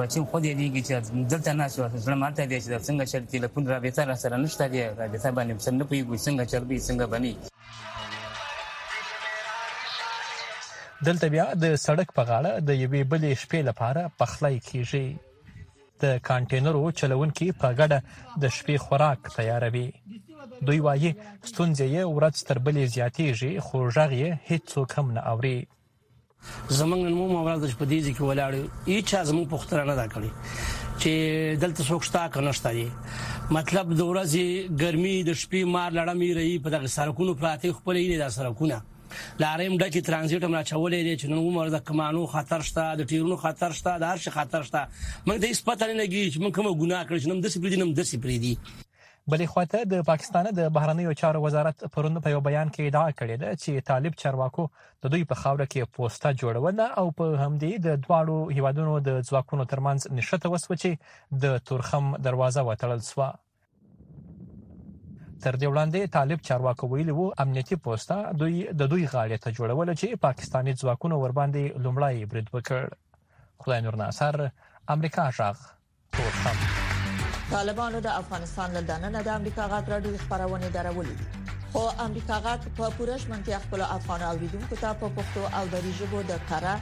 بچیم 0.00 0.24
خو 0.30 0.36
دې 0.44 0.52
دیږي 0.60 0.82
چې 0.88 0.94
دلته 1.34 1.52
نه 1.60 1.66
شو 1.76 1.84
سره 2.08 2.14
ماته 2.24 2.42
دی 2.50 2.58
چې 2.62 2.68
څنګه 2.86 3.04
چل 3.12 3.22
کې 3.30 3.36
له 3.46 3.50
پون 3.52 3.64
رابطه 3.74 4.02
را 4.10 4.14
سره 4.26 4.34
نشته 4.48 4.64
دی 4.74 4.80
رابطه 5.00 5.28
باندې 5.38 5.54
څنګه 5.68 5.84
پیږي 5.94 6.18
څنګه 6.26 6.42
چل 6.52 6.62
به 6.68 6.76
څنګه 6.90 7.04
بني 7.14 7.34
دلته 11.06 11.26
بیا 11.34 11.44
د 11.64 11.66
سړک 11.86 12.08
په 12.18 12.22
غاړه 12.28 12.52
د 12.68 12.70
یوې 12.82 13.02
بلې 13.10 13.30
شپې 13.42 13.60
لپاره 13.72 14.02
پخلای 14.22 14.56
کیږي 14.70 15.06
د 16.02 16.04
کانټینرو 16.28 16.82
چلونکي 16.98 17.46
په 17.60 17.68
ګډه 17.80 17.98
د 18.42 18.44
شپې 18.56 18.76
خوراک 18.84 19.20
تیاروي 19.36 19.86
دوی 20.66 20.80
وایي 20.86 21.10
ستونزې 21.50 21.86
یې 21.94 22.02
ورځ 22.16 22.36
تر 22.48 22.56
بلې 22.66 22.84
زیاتېږي 22.94 23.50
خو 23.66 23.76
ژغ 23.94 24.10
یې 24.22 24.30
هیڅوک 24.48 24.88
هم 24.98 25.06
نه 25.16 25.22
اوري 25.32 25.56
زمنګ 26.78 27.00
نن 27.06 27.14
مو 27.20 27.26
ورځ 27.48 27.72
په 27.80 27.84
دې 27.92 27.98
ځکه 28.06 28.20
ولاړ 28.28 28.52
یو 28.94 29.00
چا 29.10 29.18
زمو 29.30 29.42
پوښتنه 29.52 29.82
نه 29.90 29.94
دا 30.00 30.06
کړې 30.12 30.30
چې 31.00 31.12
دلته 31.62 31.82
څوک 31.90 32.02
شتا 32.08 32.22
کنه 32.36 32.52
شته 32.58 32.70
دي 32.78 32.86
مطلب 33.58 33.84
د 33.98 34.02
ورځې 34.10 34.44
ګرمي 34.82 35.16
د 35.28 35.30
شپې 35.42 35.62
مار 35.74 35.90
لړمې 35.98 36.30
رہی 36.38 36.54
په 36.64 36.68
دغه 36.76 36.86
سرکونو 36.96 37.32
پراته 37.40 37.76
خپلې 37.78 38.02
نه 38.10 38.16
د 38.24 38.28
سرکونه 38.38 38.76
لاریم 39.42 39.74
ډکه 39.80 40.02
ترانزیت 40.08 40.44
هم 40.44 40.54
راچولې 40.56 41.00
دي 41.06 41.14
چې 41.20 41.30
نن 41.32 41.40
عمر 41.48 41.70
د 41.74 41.78
کمانو 41.90 42.26
خطر 42.34 42.64
شته 42.68 42.84
د 43.00 43.08
ټیرونو 43.12 43.38
خطر 43.46 43.74
شته 43.80 43.96
د 44.02 44.10
هر 44.12 44.20
شي 44.26 44.34
خطر 44.38 44.66
شته 44.68 44.84
موږ 45.28 45.38
د 45.44 45.54
اسپتال 45.56 45.94
نه 46.00 46.06
گیچ 46.14 46.38
موږ 46.42 46.52
کوم 46.60 46.68
ګناه 46.82 47.08
کړی 47.10 47.24
چې 47.24 47.34
نن 47.34 47.40
د 47.46 47.52
سپری 47.56 47.70
دي 47.74 47.80
نن 47.82 47.92
د 47.98 48.08
سپری 48.12 48.36
دي 48.46 48.54
بلې 49.32 49.48
خواته 49.54 49.80
د 49.92 50.06
پاکستان 50.10 50.46
د 50.58 50.70
بهرنیو 50.76 51.16
چارو 51.22 51.42
وزارت 51.46 51.84
پرون 51.96 52.20
په 52.22 52.32
یو 52.34 52.40
بیان 52.46 52.72
کې 52.76 52.86
ادعا 52.86 53.10
کړې 53.10 53.42
ده 53.42 53.58
چې 53.62 53.86
طالب 53.90 54.16
چارواکو 54.22 54.64
د 55.04 55.12
دوی 55.14 55.24
په 55.32 55.40
خاوره 55.42 55.66
کې 55.72 55.92
پوسټه 55.98 56.40
جوړونه 56.40 56.88
او 57.02 57.06
په 57.18 57.36
همدې 57.42 57.84
د 57.86 58.00
دواړو 58.06 58.56
هیوادونو 58.56 58.96
د 59.10 59.20
ځواکونو 59.30 59.68
ترمنځ 59.74 60.18
نشته 60.18 60.54
وسوچي 60.54 60.92
د 61.44 61.54
تورخم 61.72 62.10
دروازه 62.28 62.66
وټړل 62.70 63.06
سو 63.10 63.30
تر 65.44 65.56
دې 65.60 65.68
وړاندې 65.72 66.00
طالب 66.16 66.38
چارواکو 66.48 66.84
ویلي 66.94 67.14
وو 67.18 67.26
امنیتي 67.44 67.76
پوسټه 67.86 68.18
دوی 68.42 68.56
د 68.82 68.90
دوی 68.92 69.04
غاړې 69.12 69.36
ته 69.46 69.54
جوړول 69.58 69.88
چې 70.00 70.20
پاکستانی 70.26 70.72
ځواکونه 70.80 71.16
ورباندې 71.18 71.64
لومړی 71.86 72.16
برید 72.34 72.48
وکړ 72.54 72.80
خدای 73.64 73.80
نور 73.88 73.96
ناصر 74.02 74.36
امریکا 74.94 75.26
شاخ 75.40 75.58
طالبانو 77.52 77.98
د 78.06 78.16
افغانستان 78.22 78.68
لدانه 78.76 79.20
د 79.22 79.28
امریکا 79.40 79.64
غاټ 79.74 79.84
راډیو 79.92 80.22
خبرونه 80.28 80.68
درولې 80.78 81.14
خو 81.74 81.82
امریکا 82.06 82.36
غاټ 82.44 82.64
په 82.78 82.86
پوره 83.00 83.16
شمنتیا 83.24 83.58
خپل 83.66 83.82
افغان 83.96 84.22
اوریدونکو 84.28 84.78
ته 84.84 84.88
په 85.02 85.10
پښتو 85.18 85.42
او 85.58 85.60
دری 85.74 85.92
ژبه 85.98 86.22
د 86.30 86.40
کارا 86.48 86.72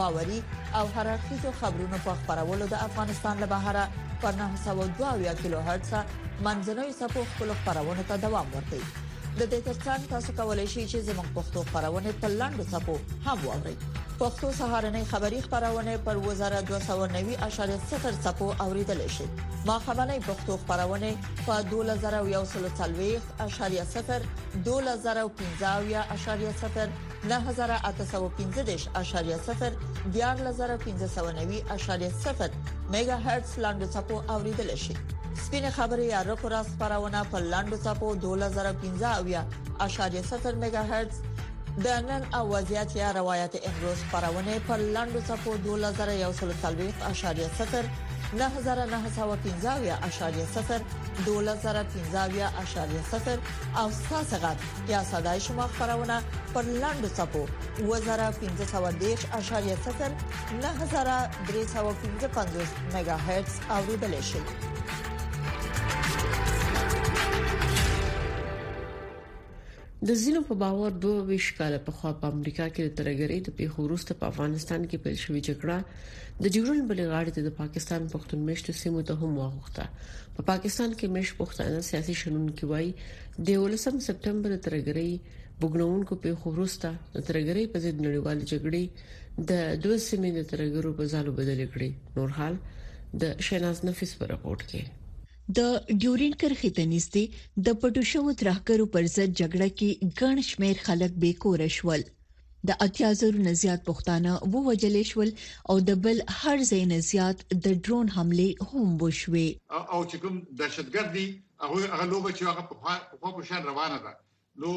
باوري 0.00 0.36
او 0.82 0.84
هررخیزو 0.98 1.52
خبرونو 1.60 1.98
په 2.06 2.14
خبرولو 2.22 2.68
د 2.74 2.78
افغانستان 2.86 3.42
له 3.44 3.50
بهره 3.54 3.84
پر 4.26 4.38
902 4.44 5.36
کیلو 5.42 5.62
هرتز 5.68 6.16
منځنوي 6.46 6.94
سپو 7.02 7.24
خپل 7.34 7.54
خبرونه 7.66 8.06
ته 8.08 8.22
دوام 8.28 8.54
ورکړي 8.56 9.06
د 9.10 9.54
دې 9.54 9.60
ترڅنګ 9.68 10.10
تاسو 10.16 10.38
کولی 10.42 10.70
شئ 10.74 10.80
چې 10.80 11.06
زموږ 11.12 11.38
پښتو 11.38 11.66
خبرونه 11.76 12.14
په 12.24 12.32
لاندې 12.40 12.74
سپو 12.74 13.24
هم 13.26 13.46
واورئ 13.48 13.76
پښتو 14.20 14.48
سهارنۍ 14.60 15.04
خبری 15.08 15.38
خبرونه 15.42 15.96
پر 16.04 16.16
وزارت 16.28 16.66
290.0 16.70 18.14
سپو 18.24 18.46
اوریدل 18.64 19.00
شي 19.16 19.24
ما 19.66 19.76
خبرنۍ 19.86 20.20
پښتو 20.28 20.52
خبرونه 20.62 21.10
په 21.46 21.54
2140.0 21.72 21.80
2015.0 24.68 26.84
9015.0 27.32 29.72
14590.0 30.08 32.50
میگا 32.96 33.16
هرتز 33.26 33.52
لاندو 33.58 33.86
سپو 33.94 34.16
اوریدل 34.36 34.70
شي 34.86 34.94
سپینه 35.46 35.70
خبرې 35.70 36.02
یا 36.08 36.20
رکو 36.26 36.48
راس 36.56 36.66
خبرونه 36.74 37.20
په 37.32 37.38
لاندو 37.54 37.76
سپو 37.86 38.06
2015.0 38.26 40.62
میگا 40.64 40.82
هرتز 40.92 41.16
د 41.84 41.86
نن 42.08 42.22
او 42.34 42.48
وضعیت 42.48 42.96
یا 42.96 43.10
روایت 43.12 43.54
احروز 43.68 43.96
خبرونه 44.12 44.58
پر 44.66 44.76
لاندو 44.76 45.20
صفو 45.28 45.56
2130.0 45.64 45.70
9915.0 48.38 48.44
2015.0 51.26 51.32
او 53.80 53.90
ساسغات 54.10 54.56
یا 54.88 55.04
صداي 55.10 55.40
شما 55.40 55.66
خبرونه 55.66 56.22
پر 56.54 56.62
لاندو 56.62 57.08
صفو 57.08 57.46
2015.0 57.80 57.86
9315.5 58.06 58.12
میگا 62.96 63.16
هرتز 63.16 63.52
اوریدل 63.70 64.20
شي 64.20 64.38
د 70.08 70.14
زینو 70.22 70.40
په 70.48 70.54
باور 70.62 70.92
دوه 71.02 71.20
ویش 71.28 71.46
کال 71.58 71.74
په 71.86 71.92
خوا 71.98 72.10
په 72.22 72.26
امریکا 72.34 72.66
کې 72.74 72.82
د 72.86 72.90
ترګری 73.00 73.36
د 73.44 73.48
پیښو 73.60 73.78
وروسته 73.84 74.16
په 74.18 74.24
افغانستان 74.32 74.80
کې 74.90 75.02
پیل 75.06 75.16
شوې 75.24 75.40
جګړه 75.48 75.76
د 76.42 76.52
جګړن 76.56 76.82
بلې 76.90 77.04
غاړې 77.12 77.32
د 77.46 77.50
پاکستان 77.60 78.02
پښتون 78.14 78.40
مشت 78.48 78.66
سیمو 78.80 79.00
ته 79.08 79.14
هم 79.22 79.32
واغخته 79.40 79.84
په 80.34 80.38
پا 80.40 80.44
پاکستان 80.50 80.90
کې 80.98 81.06
مش 81.16 81.28
پښتانه 81.40 81.80
سیاسي 81.90 82.14
شنن 82.22 82.44
کې 82.56 82.64
وای 82.72 82.88
د 83.48 83.64
18 83.78 84.04
سپتمبر 84.08 84.54
ترګری 84.66 85.10
بګنونکو 85.64 86.12
په 86.26 86.36
خورسته 86.44 86.92
د 87.14 87.26
ترګری 87.30 87.64
په 87.72 87.76
ضد 87.86 87.96
نړیوال 88.06 88.38
جګړې 88.50 88.84
د 89.52 89.82
دوه 89.88 89.96
سیمې 90.10 90.30
د 90.38 90.54
ترګرو 90.54 90.90
په 91.00 91.10
ځالو 91.14 91.34
بدل 91.40 91.60
کړي 91.72 91.90
نور 92.20 92.28
حال 92.40 92.54
د 93.24 93.44
شیناز 93.48 93.76
نفیس 93.90 94.12
په 94.22 94.32
راپورټ 94.34 94.60
کې 94.74 94.95
د 95.54 95.66
ډیورین 96.02 96.32
کرخې 96.42 96.68
تنيستي 96.76 97.20
د 97.66 97.74
پټو 97.82 98.02
شوو 98.12 98.32
ترهګرو 98.38 98.86
پر 98.94 99.04
ضد 99.16 99.34
جګړه 99.40 99.68
کې 99.80 99.90
ګڼ 100.20 100.36
شمیر 100.52 100.78
خلک 100.86 101.12
بې 101.24 101.32
کور 101.42 101.60
شول 101.74 102.02
د 102.70 102.78
اتیا 102.86 103.10
زرو 103.20 103.42
نه 103.46 103.52
زیات 103.60 103.84
پښتانه 103.88 104.32
وو 104.54 104.62
وجل 104.68 104.96
شول 105.10 105.28
او 105.72 105.76
د 105.90 105.98
بل 106.06 106.22
هر 106.38 106.64
ځای 106.70 106.82
نه 106.92 106.98
زیات 107.10 107.44
د 107.66 107.66
ډرون 107.84 108.10
حمله 108.16 108.48
هم 108.70 108.88
وشوي 109.02 109.48
او 109.94 110.00
چې 110.10 110.16
کوم 110.24 110.34
دهشتګردي 110.58 111.26
هغه 111.62 111.80
هغه 111.90 112.04
لوبه 112.14 112.30
چې 112.36 112.42
هغه 112.50 112.62
په 112.70 113.32
په 113.36 113.46
شان 113.50 113.62
روانه 113.70 113.98
ده 114.06 114.12
نو 114.62 114.74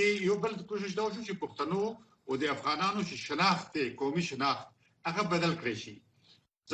د 0.00 0.24
یو 0.28 0.36
بل 0.46 0.52
کوشش 0.72 0.92
دا 0.98 1.04
وشو 1.06 1.22
چې 1.28 1.34
پښتنو 1.42 1.82
او 2.28 2.32
د 2.44 2.50
افغانانو 2.56 3.00
چې 3.08 3.14
شناخت 3.28 3.72
قومي 4.02 4.22
شناخت 4.32 4.66
هغه 5.10 5.22
بدل 5.36 5.52
کړی 5.60 5.76
شي 5.84 5.94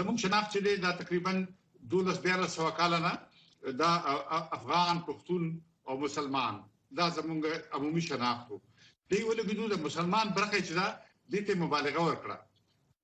زموږ 0.00 0.16
شناخت 0.26 0.48
چې 0.56 0.60
دا 0.86 0.90
تقریبا 1.02 1.32
دولس 1.92 2.18
بیره 2.26 2.46
سو 2.56 2.70
کال 2.78 2.92
نه 3.06 3.12
دا 3.80 3.90
افغان 4.58 4.96
پښتون 5.08 5.42
او 5.88 5.92
مسلمان 6.04 6.54
دا 6.98 7.06
زمونږ 7.16 7.42
عمومي 7.76 8.02
شناخت 8.08 8.46
وو 8.50 8.58
دی 9.10 9.20
ولګیدو 9.28 9.64
د 9.72 9.82
مسلمان 9.86 10.26
برخه 10.36 10.60
چې 10.66 10.72
دا 10.80 10.86
د 11.34 11.46
ته 11.46 11.58
مبالغه 11.62 12.04
ورکړه 12.08 12.36
د 12.42 12.46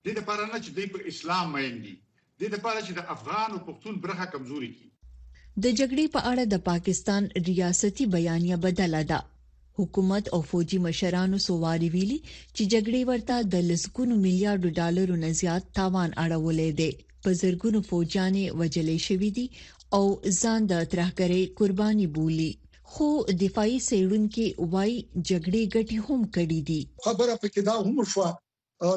دې 0.05 0.13
لپاره 0.19 0.47
نه 0.53 0.61
چې 0.65 0.71
د 0.77 1.09
اسلام 1.13 1.47
مېندي 1.57 1.95
د 1.97 2.47
دې 2.47 2.49
لپاره 2.55 2.79
چې 2.87 2.93
د 2.99 3.01
افغان 3.17 3.49
او 3.55 3.61
پښتون 3.69 4.01
برخه 4.07 4.27
کمزوري 4.37 4.71
کی 4.79 4.89
د 5.65 5.67
جګړې 5.79 6.07
په 6.15 6.21
اړه 6.31 6.45
د 6.53 6.63
پاکستان 6.71 7.29
ریاستی 7.51 8.07
بیانیه 8.17 8.61
بدله 8.65 9.03
ده 9.13 9.21
حکومت 9.83 10.33
او 10.35 10.41
فوجي 10.53 10.79
مشرانو 10.87 11.43
سوواري 11.49 11.89
ویلي 11.97 12.19
چې 12.25 12.71
جګړې 12.75 13.03
ورته 13.11 13.37
د 13.55 13.69
لسګونو 13.71 14.15
میلیارډ 14.25 14.75
ډالرو 14.81 15.21
نه 15.27 15.31
زیات 15.45 15.71
تاوان 15.81 16.11
اړولې 16.25 16.71
دي 16.81 16.93
په 17.25 17.31
زرګونو 17.41 17.79
فوجانې 17.89 18.45
وجلې 18.61 18.99
شوې 19.09 19.31
دي 19.37 19.47
او 19.97 20.05
ځان 20.41 20.61
د 20.73 20.75
ترهګرۍ 20.93 21.45
قرباني 21.59 22.07
بولي 22.17 22.51
خو 22.93 23.09
دفاعي 23.43 23.79
سیرونکو 23.89 24.45
وای 24.73 24.93
جګړې 25.29 25.63
ګټي 25.75 25.99
هم 26.07 26.21
کړې 26.37 26.61
دي 26.69 26.81
خبره 27.07 27.35
پکې 27.43 27.61
دا 27.69 27.77
هم 27.87 27.97
شو 28.13 28.25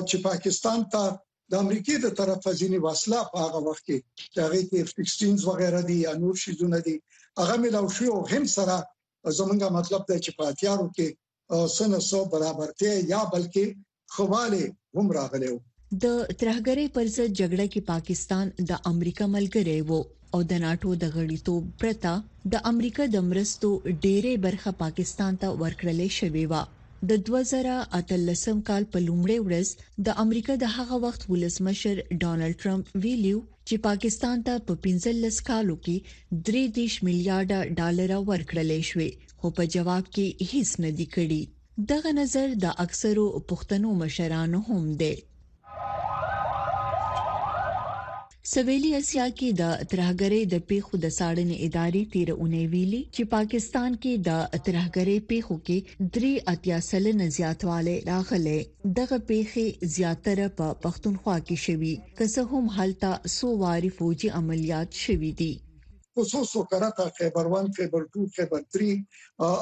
چې 0.10 0.16
پاکستان 0.30 0.80
ته 0.94 1.04
د 1.52 1.62
امریکای 1.64 1.98
د 2.04 2.08
طرفه 2.20 2.50
ځینی 2.60 2.80
وسله 2.88 3.20
په 3.32 3.38
هغه 3.46 3.60
وخت 3.68 3.84
کې 3.88 3.98
چې 4.32 4.38
هغه 4.46 4.60
کې 4.70 4.78
F16s 4.90 5.42
وغیرہ 5.52 5.82
دي 5.90 5.98
یا 6.06 6.12
نور 6.24 6.36
شیزونه 6.44 6.80
دي 6.88 6.96
هغه 7.42 7.56
ملاو 7.64 7.88
شو 7.96 8.08
او 8.16 8.22
هم 8.34 8.44
سره 8.56 8.76
زمونږه 9.40 9.70
مطلب 9.80 10.02
دی 10.10 10.18
چې 10.26 10.32
په 10.38 10.44
اتیارو 10.52 10.88
کې 10.96 11.08
سنه 11.78 12.00
سو 12.10 12.20
برابرته 12.34 12.90
یا 13.14 13.22
بلکې 13.34 13.66
خواله 14.14 14.64
هم 14.98 15.08
راغلی 15.20 15.50
وو 15.52 15.62
د 16.02 16.06
ترهګری 16.42 16.84
پر 16.94 17.10
ضد 17.16 17.32
جګړه 17.40 17.66
کې 17.74 17.82
پاکستان 17.90 18.52
د 18.70 18.78
امریکا 18.92 19.26
ملګری 19.34 19.76
وو 19.90 19.98
او 20.36 20.40
د 20.52 20.60
ناتو 20.64 20.94
د 21.02 21.06
غړیتوب 21.16 21.64
پرته 21.82 22.14
د 22.54 22.62
امریکا 22.72 23.04
د 23.16 23.24
مرستو 23.32 23.70
ډېرې 24.06 24.34
برخه 24.46 24.72
پاکستان 24.84 25.38
ته 25.44 25.48
ورکړلې 25.62 26.10
شوې 26.18 26.44
و 26.52 26.54
د 27.10 27.12
2013 27.28 28.64
کال 28.70 28.84
په 28.92 28.98
لومړۍ 29.08 29.40
ورځ 29.48 29.68
د 30.08 30.18
امریکا 30.24 30.54
د 30.64 30.72
هغه 30.78 30.96
وخت 31.06 31.22
ولسمشر 31.32 32.02
ډانلډ 32.22 32.54
ټرمپ 32.64 32.84
ویلیو 33.04 33.42
چې 33.68 33.76
پاکستان 33.88 34.44
ته 34.48 34.54
په 34.70 34.80
15 34.86 35.42
کالو 35.50 35.76
کې 35.90 36.48
3.3 36.52 37.08
میلیارډ 37.08 37.52
ډالر 37.82 38.16
ورکړلې 38.32 38.82
شوې 38.90 39.12
خو 39.40 39.54
په 39.62 39.70
جواب 39.78 40.10
کې 40.10 40.52
هیڅ 40.54 40.88
نه 40.88 40.92
دی 41.00 41.08
کړی 41.16 41.42
دغه 41.94 42.16
نظر 42.22 42.48
د 42.66 42.80
اکثرو 42.88 43.28
پښتنو 43.54 43.90
مشرانو 44.04 44.62
هم 44.72 44.90
دی 45.04 45.16
سویلي 48.54 48.92
اسیا 49.02 49.26
کې 49.38 49.50
د 49.62 49.64
ترهګرۍ 49.92 50.44
د 50.54 50.56
پیښو 50.70 50.94
د 51.04 51.06
ساړنې 51.20 51.58
ادارې 51.68 52.04
تیر 52.14 52.30
اونۍ 52.42 52.66
ویلي 52.74 53.02
چې 53.16 53.22
پاکستان 53.36 53.92
کې 54.02 54.14
د 54.28 54.32
ترهګرۍ 54.66 55.18
پیښو 55.32 55.56
کې 55.68 55.78
درې 56.16 56.34
اتیا 56.54 56.78
سلنه 56.90 57.26
زیاتواله 57.38 57.96
راغله 58.12 58.58
دغه 59.00 59.18
پیښې 59.32 59.66
زیاتره 59.96 60.48
په 60.58 60.68
پښتونخوا 60.84 61.38
کې 61.48 61.58
شوي 61.66 61.96
که 62.18 62.26
هم 62.52 62.66
حالت 62.78 63.04
سو 63.38 63.48
واري 63.64 63.92
فوجي 63.98 64.30
عملیات 64.40 64.90
شوي 65.06 65.32
دي 65.42 65.52
خصوصو 66.16 66.60
کراته 66.72 67.06
خیبر 67.18 67.46
1 67.60 67.76
خیبر 67.78 68.02
2 68.20 68.26
خیبر 68.36 68.60
3 68.80 69.06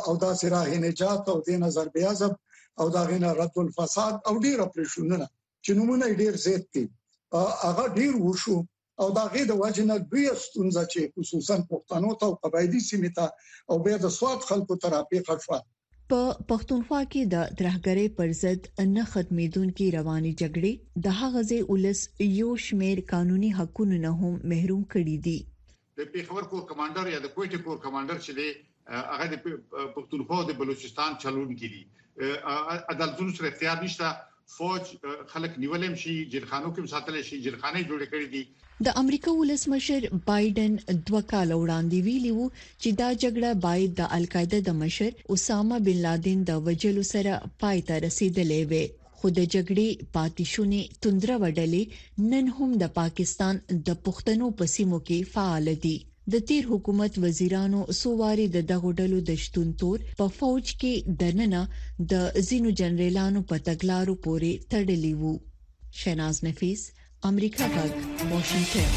او 0.08 0.14
دا 0.26 0.32
سره 0.42 0.60
نجات 0.88 1.22
او 1.34 1.38
د 1.50 1.62
نظر 1.66 1.86
بیاض 1.98 2.22
او 2.80 2.86
دا 2.96 3.02
غینه 3.12 3.30
رد 3.42 3.56
الفساد 3.66 4.14
او 4.30 4.34
ډیر 4.46 4.58
اپریشنونه 4.68 5.26
چې 5.66 5.80
نمونه 5.80 6.08
ډیر 6.22 6.38
زیات 6.44 6.70
دي 6.78 6.84
هغه 7.64 7.84
ډیر 7.98 8.16
وشو 8.28 8.58
او 9.04 9.08
دا 9.18 9.26
غي 9.34 9.44
د 9.50 9.58
واجنه 9.64 9.98
دوی 10.14 10.24
ستونزه 10.46 10.86
چې 10.94 11.12
خصوصا 11.16 11.56
پښتنو 11.74 12.14
ته 12.24 12.30
او 12.32 12.40
قبایلی 12.46 12.82
سیمه 12.88 13.12
ته 13.20 13.30
او 13.74 13.78
بیا 13.88 14.00
د 14.06 14.12
سواد 14.18 14.48
خلکو 14.50 14.78
ترافیق 14.86 15.30
شوه 15.46 15.60
په 16.14 16.24
پښتونخوا 16.52 17.02
کې 17.12 17.30
د 17.34 17.52
درهګرۍ 17.60 18.18
پر 18.18 18.34
ضد 18.40 18.90
نه 18.98 19.06
ختمیدونکو 19.12 19.86
رواني 19.98 20.34
جګړې 20.42 21.04
د 21.06 21.22
هغه 21.22 21.44
ځای 21.50 21.62
ولس 21.70 22.02
یو 22.28 22.50
شمیر 22.66 23.04
قانوني 23.14 23.52
حقوقو 23.60 23.88
نه 23.94 24.12
هم 24.24 24.34
محروم 24.54 24.84
کړي 24.96 25.18
دي 25.30 25.38
د 26.02 26.12
پیښور 26.18 26.50
کور 26.54 26.68
کمانډر 26.74 27.14
یا 27.16 27.24
د 27.28 27.34
کوټې 27.38 27.64
کور 27.68 27.80
کمانډر 27.86 28.26
چې 28.26 28.42
دی 28.42 28.50
هغه 29.14 29.32
د 29.36 29.96
پښتونخوا 30.00 30.50
د 30.50 30.60
بلوچستان 30.64 31.18
چلون 31.26 31.50
کې 31.56 31.68
دي 31.76 31.84
عدالتونو 32.96 33.38
سره 33.40 33.50
اختیار 33.54 33.84
نشته 33.88 34.12
فوج 34.58 34.82
خلک 35.32 35.54
نیولم 35.64 35.94
شي 36.02 36.14
جلخانو 36.34 36.70
کې 36.76 36.92
ساتل 36.94 37.16
شي 37.28 37.38
جلخانه 37.46 37.82
جوړ 37.92 38.02
کړی 38.12 38.28
دي 38.34 38.44
د 38.88 38.98
امریکا 39.02 39.32
ولسمشر 39.38 40.02
بایدن 40.30 40.74
دوه 41.08 41.22
کال 41.34 41.50
وړاندې 41.62 41.98
ویلی 42.08 42.32
وو 42.38 42.48
چې 42.82 42.90
دا 43.02 43.08
جګړه 43.24 43.50
باید 43.68 43.92
د 44.00 44.04
القاعده 44.18 44.60
د 44.68 44.78
مشر 44.82 45.12
اسامه 45.36 45.78
بن 45.88 45.98
لادن 46.08 46.38
د 46.52 46.62
وجلو 46.68 47.04
سره 47.14 47.34
پای 47.64 47.80
ته 47.92 47.96
رسیدلې 48.08 48.62
وي 48.74 48.86
خو 49.18 49.26
د 49.40 49.50
جګړې 49.54 49.90
پاتیشونې 50.20 50.82
تندره 51.06 51.36
وډلې 51.44 51.84
نن 52.36 52.46
هم 52.60 52.70
د 52.86 52.96
پاکستان 53.02 53.54
د 53.72 53.90
پښتنو 54.06 54.48
پسیمو 54.62 55.00
کې 55.08 55.20
فعال 55.36 55.66
دي 55.88 55.98
د 56.32 56.46
تیر 56.48 56.66
حکومت 56.72 57.14
وزیرانو 57.24 57.82
سوواري 58.02 58.48
د 58.56 58.66
دغه 58.72 58.90
ډلو 59.00 59.20
د 59.30 59.38
شتون 59.44 59.68
تور 59.84 59.98
په 60.18 60.26
فوج 60.40 60.66
کې 60.82 60.94
دننه 61.22 61.62
د 62.12 62.42
زینو 62.50 62.70
جنرالانو 62.82 63.42
په 63.52 63.56
تګلارو 63.70 64.14
پورې 64.26 64.52
تړلی 64.74 65.14
وو 65.22 65.34
شیناز 66.02 66.36
نفیس 66.50 66.82
امریکا 67.32 67.66
غږ 67.76 67.92
واشنگټن 68.32 68.90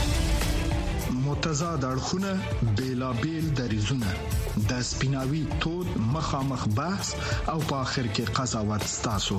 متضاد 1.29 1.81
اړخونه 1.93 2.31
بیلابل 2.81 3.45
دریزونه 3.61 4.11
د 4.71 4.73
سپیناوي 4.91 5.43
تود 5.65 5.89
مخامخ 6.19 6.63
بحث 6.81 7.09
او 7.53 7.59
په 7.69 7.77
اخر 7.85 8.07
کې 8.15 8.25
قضاوت 8.41 8.83
ستاسو 8.99 9.39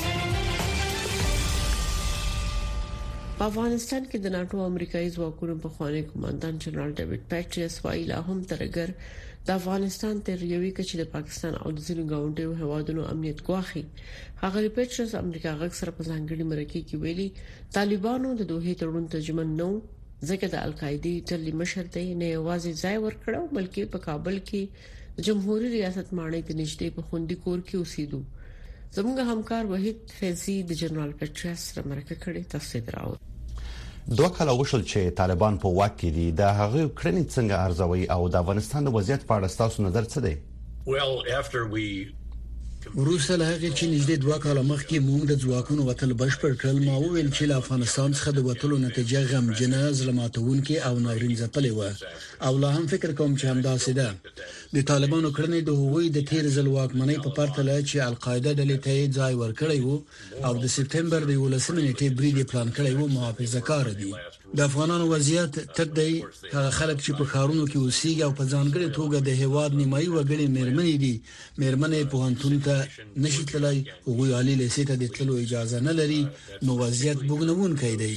په 3.41 3.49
افغانستان 3.51 4.03
کې 4.09 4.17
د 4.23 4.31
ناتو 4.33 4.57
امریکایي 4.63 5.07
ځواکونو 5.13 5.53
په 5.61 5.69
خوانې 5.75 6.01
کمانډان 6.09 6.57
جنرال 6.63 6.91
ډیوډ 6.97 7.21
پټریس 7.29 7.75
وايي 7.85 8.01
لا 8.09 8.17
هم 8.27 8.33
ترګر 8.51 8.91
د 9.47 9.47
افغانستان 9.59 10.19
تر 10.27 10.35
یوې 10.53 10.69
کچې 10.79 10.95
د 10.99 11.05
پاکستان 11.15 11.53
او 11.61 11.71
د 11.77 11.87
ځینو 11.87 12.03
ګاونډیو 12.11 12.51
هوادونو 12.61 13.01
امنیت 13.13 13.39
ګواخي 13.47 13.83
هغه 14.41 14.71
پټریس 14.75 15.15
امریکا 15.23 15.51
غږ 15.61 15.71
سره 15.79 15.91
په 16.01 16.05
ځانګړي 16.09 16.43
مرکه 16.51 16.81
کې 16.87 16.95
ویلي 17.03 17.29
طالبانو 17.79 18.35
د 18.43 18.49
دوه 18.51 18.73
تړون 18.83 19.07
ترجمه 19.15 19.45
نو 19.59 19.67
ځکه 20.29 20.45
د 20.53 20.61
القاعده 20.67 21.13
ټلې 21.29 21.51
مشر 21.63 21.91
ته 21.97 22.05
نه 22.21 22.29
आवाज 22.43 22.63
ځای 22.83 22.95
ورکړو 23.05 23.41
بلکې 23.57 23.91
په 23.97 24.05
کابل 24.05 24.37
کې 24.51 25.25
جمهوریت 25.31 25.73
ریاست 25.79 26.13
ماڼۍ 26.19 26.41
کې 26.45 26.59
نشته 26.61 26.95
په 26.99 27.09
خوندې 27.09 27.47
کور 27.47 27.65
کې 27.65 27.75
اوسېدو 27.79 29.01
زموږ 29.01 29.33
همکار 29.33 29.63
وحید 29.75 30.15
فیضی 30.21 30.57
د 30.69 30.81
جنرال 30.85 31.17
پټریس 31.23 31.59
سره 31.73 31.87
مرکه 31.91 32.21
کړې 32.23 32.49
تفصیل 32.57 32.95
راوړي 32.99 33.27
دوه 34.09 34.29
کاله 34.29 34.51
وشول 34.59 34.83
چې 34.91 35.09
طالبان 35.17 35.57
په 35.63 35.69
واک 35.79 35.97
کې 35.99 36.09
دي 36.17 36.31
د 36.39 36.53
هغه 36.59 36.89
کړنې 36.99 37.23
څنګه 37.35 37.65
ارزوي 37.65 38.05
او 38.15 38.29
د 38.29 38.35
افغانستان 38.43 38.83
د 38.85 38.93
وضعیت 38.95 39.27
په 39.27 39.33
اړه 39.37 39.47
تاسو 39.61 39.83
نظر 39.83 40.03
څه 40.13 40.19
دی 40.25 40.35
Well, 40.93 41.13
after 41.39 41.59
we 41.73 41.85
روسه 43.07 43.33
له 43.39 43.45
هغه 43.55 43.69
چې 43.77 43.85
نږدې 43.93 44.15
دوه 44.23 44.37
کاله 44.45 44.61
مخکې 44.71 45.05
موږ 45.09 45.21
د 45.27 45.33
ځواکونو 45.43 45.81
وتل 45.89 46.11
بشپړ 46.21 46.51
کړل 46.61 46.77
ما 46.87 46.95
وویل 47.03 47.29
چې 47.37 47.43
له 47.49 47.55
افغانستان 47.61 48.09
څخه 48.17 48.29
د 48.33 48.39
وتلو 48.47 48.75
نتیجه 48.87 49.19
غم 49.31 49.45
جناز 49.59 49.95
لماتونکې 50.07 50.75
او 50.87 50.93
ناورین 51.05 51.33
ځپلې 51.41 51.71
و 51.77 51.81
او 52.47 52.53
لا 52.63 52.69
هم 52.77 52.85
فکر 52.93 53.09
کوم 53.19 53.31
چې 53.39 53.45
همدا 53.51 53.73
سده 53.85 54.07
د 54.75 54.77
طالبانو 54.89 55.29
کړنې 55.37 55.59
د 55.63 55.71
هووی 55.81 56.05
د 56.15 56.19
تیر 56.29 56.45
ځل 56.55 56.67
واکمنۍ 56.77 57.17
په 57.25 57.29
پرتله 57.37 57.75
چې 57.89 57.95
القاعده 58.09 58.51
د 58.55 58.61
لټې 58.71 58.97
ځای 59.17 59.33
ورکړی 59.41 59.79
وو 59.85 59.97
او 60.47 60.53
د 60.63 60.65
سپتمبر 60.77 61.21
د 61.25 61.31
11 61.43 61.75
نیټې 61.87 62.07
بریډي 62.17 62.43
پلان 62.51 62.69
کړی 62.77 62.91
وو 62.95 63.07
محافظه 63.15 63.59
کار 63.69 63.87
دي 63.99 64.11
د 64.55 64.59
افغانانو 64.69 65.05
وضعیت 65.13 65.53
تر 65.77 65.87
دې 65.99 66.11
هغه 66.55 66.69
خلک 66.79 66.97
چې 67.05 67.11
په 67.19 67.25
خارونو 67.31 67.63
کې 67.71 67.77
اوسېږي 67.85 68.21
او 68.27 68.31
په 68.39 68.43
ځانګړي 68.53 68.87
توګه 68.97 69.17
د 69.19 69.29
هواد 69.41 69.71
نیمایي 69.81 70.09
وګړي 70.11 70.45
مېرمنې 70.57 70.95
دي 71.03 71.15
مېرمنې 71.61 72.09
په 72.11 72.17
هنتون 72.25 72.53
ته 72.65 72.75
نشي 73.23 73.43
تلای 73.51 73.77
او 74.05 74.09
غوالي 74.19 74.55
لیسې 74.61 74.83
ته 74.89 74.95
د 74.97 75.03
تللو 75.15 75.35
اجازه 75.45 75.77
نه 75.87 75.93
لري 75.99 76.21
نو 76.65 76.71
وضعیت 76.81 77.19
بوګنون 77.27 77.71
کوي 77.81 77.97
دی 78.03 78.15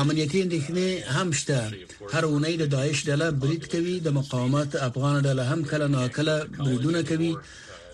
امنیتي 0.00 0.38
اندېښنې 0.44 0.88
هم 1.14 1.28
شته 1.40 1.58
هر 2.12 2.22
اونۍ 2.32 2.54
د 2.58 2.64
داعش 2.74 2.98
ډله 3.08 3.26
برید 3.42 3.64
کوي 3.72 3.94
د 4.00 4.08
مقاومت 4.18 4.70
افغان 4.88 5.16
ډله 5.26 5.42
هم 5.50 5.60
کله 5.72 5.86
ناکله 5.96 6.36
بریدونه 6.64 7.00
کوي 7.10 7.32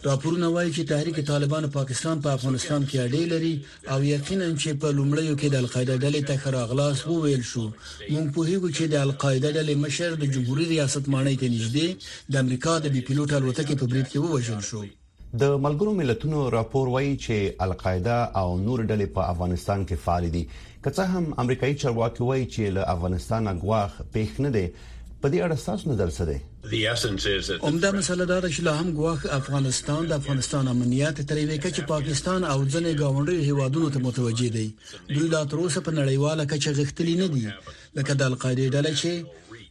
راپورونه 0.06 0.48
وایي 0.54 0.68
چې 0.74 0.86
تحریک 0.88 1.16
طالبان 1.28 1.64
پاکستان 1.76 2.18
په 2.24 2.32
پا 2.32 2.34
افغانستان 2.38 2.84
کې 2.90 2.98
اړې 3.04 3.22
لري 3.32 3.54
او 3.94 4.04
یقینا 4.08 4.46
چې 4.62 4.74
په 4.84 4.90
لومړیو 4.98 5.34
کې 5.40 5.48
د 5.54 5.64
القاعده 5.64 5.96
ډلې 6.04 6.20
ته 6.28 6.36
خراغلاس 6.44 6.98
وویل 7.06 7.42
شو 7.52 7.64
مونږ 8.14 8.26
په 8.36 8.42
هیغو 8.50 8.70
چې 8.76 8.84
د 8.94 9.02
القاعده 9.06 9.50
ډلې 9.56 9.74
مشر 9.86 10.14
د 10.22 10.30
جمهوریت 10.36 10.70
ریاست 10.74 11.08
مانای 11.14 11.34
ته 11.42 11.50
نږدې 11.56 11.88
د 12.36 12.46
امریکا 12.46 12.74
د 12.86 12.94
بي 12.96 13.02
پيلوټ 13.08 13.32
الوتکې 13.38 13.74
په 13.84 13.94
برید 13.94 14.06
کې 14.12 14.24
ووژل 14.24 14.62
شو 14.68 14.84
د 15.44 15.58
ملګرو 15.66 15.96
ملتونو 16.00 16.44
راپور 16.56 16.88
وایي 16.96 17.12
چې 17.24 17.68
القاعده 17.70 18.16
او 18.42 18.46
نور 18.68 18.86
ډلې 18.88 19.14
په 19.18 19.30
افغانستان 19.36 19.86
کې 19.86 20.04
فعال 20.06 20.30
دي 20.38 20.44
که 20.84 20.90
څه 20.96 21.08
هم 21.16 21.40
امریکایي 21.44 21.78
چارواکي 21.84 22.28
وایي 22.30 22.46
چې 22.54 22.76
له 22.78 22.90
افغانستانه 22.96 23.60
غواخ 23.66 23.98
پېښ 24.02 24.46
نه 24.46 24.54
دي 24.58 24.66
په 25.22 25.26
دې 25.32 25.38
اړه 25.46 25.56
تاسو 25.68 25.84
نظر 25.92 26.08
څه 26.16 26.22
دی 26.30 26.38
اومدا 27.66 27.90
مسله 27.98 28.22
دا 28.30 28.38
چې 28.54 28.60
لا 28.68 28.72
هم 28.80 28.88
غواخ 28.98 29.20
افغانستان 29.40 30.02
د 30.06 30.12
افغانستان 30.20 30.64
امنیت 30.74 31.16
ترې 31.28 31.44
وکړي 31.50 31.70
چې 31.76 31.82
پاکستان 31.94 32.40
او 32.52 32.58
ځنې 32.72 32.92
گاونډي 33.00 33.38
هیوادونو 33.48 33.88
ته 33.94 33.98
متوجي 34.06 34.48
دي 34.56 34.66
دوی 35.14 35.26
لا 35.34 35.42
تر 35.50 35.56
اوسه 35.62 35.80
په 35.86 35.92
نړیواله 36.00 36.42
کچه 36.52 36.70
غښتلي 36.78 37.14
نه 37.22 37.28
دي 37.34 37.44
لکه 37.96 38.12
د 38.16 38.22
القاعده 38.30 38.64
ډله 38.74 38.92
چې 39.00 39.10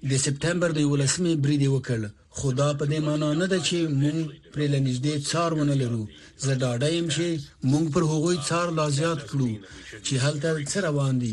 د 0.10 0.18
سپتمبر 0.24 0.74
د 0.78 0.82
11مې 0.88 1.32
بریدي 1.44 1.68
وکړ 1.74 2.00
خدا 2.39 2.65
په 2.80 2.86
دې 2.89 2.98
معنا 3.06 3.30
نه 3.38 3.46
ده 3.52 3.60
چې 3.68 3.78
مونږ 4.02 4.18
پر 4.56 4.62
لنجدې 4.74 5.13
څار 5.30 5.54
ونه 5.60 5.76
لرو 5.82 6.02
زه 6.46 6.58
ډاډه 6.63 6.89
يم 6.98 7.08
چې 7.15 7.72
مونږ 7.72 7.86
پر 7.94 8.04
هغوی 8.12 8.36
څار 8.50 8.76
لا 8.80 8.86
زیات 8.98 9.20
کړو 9.32 9.50
چې 10.06 10.13
هلته 10.26 10.50
څه 10.72 10.78
روان 10.88 11.20
دي 11.24 11.32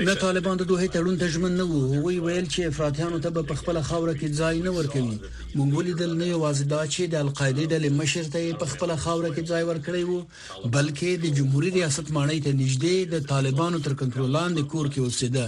نه 0.09 0.15
طالبان 0.15 0.57
د 0.57 0.69
دوه 0.71 0.87
تړون 0.87 1.19
د 1.23 1.29
ژمن 1.37 1.57
نه 1.61 1.65
وو 1.71 2.03
وی 2.07 2.19
ویل 2.21 2.47
چې 2.55 2.63
افراطیانو 2.67 3.19
ته 3.27 3.31
په 3.41 3.55
خپل 3.63 3.81
خاوره 3.89 4.15
کې 4.21 4.29
ځای 4.41 4.63
نه 4.67 4.71
ورکوي 4.71 5.19
مونږ 5.57 5.77
ولیدل 5.79 6.15
نه 6.21 6.27
یوازې 6.35 6.65
دا 6.75 6.83
چې 6.87 7.03
د 7.03 7.15
القاعده 7.27 7.65
د 7.87 7.93
مشر 8.03 8.31
ته 8.37 8.53
په 8.63 8.67
خپل 8.75 8.95
خاوره 8.97 9.33
کې 9.35 9.45
ځای 9.55 9.65
ورکړی 9.71 10.03
وو 10.11 10.23
بلکې 10.77 11.11
د 11.25 11.37
جمهوریت 11.41 11.75
ریاست 11.81 12.13
مانای 12.19 12.41
ته 12.47 12.53
نږدې 12.55 13.13
د 13.15 13.27
طالبانو 13.35 13.79
تر 13.89 13.95
کنټرول 14.05 14.31
لاندې 14.37 14.63
کور 14.75 14.87
کې 14.91 14.99
اوسېده 14.99 15.47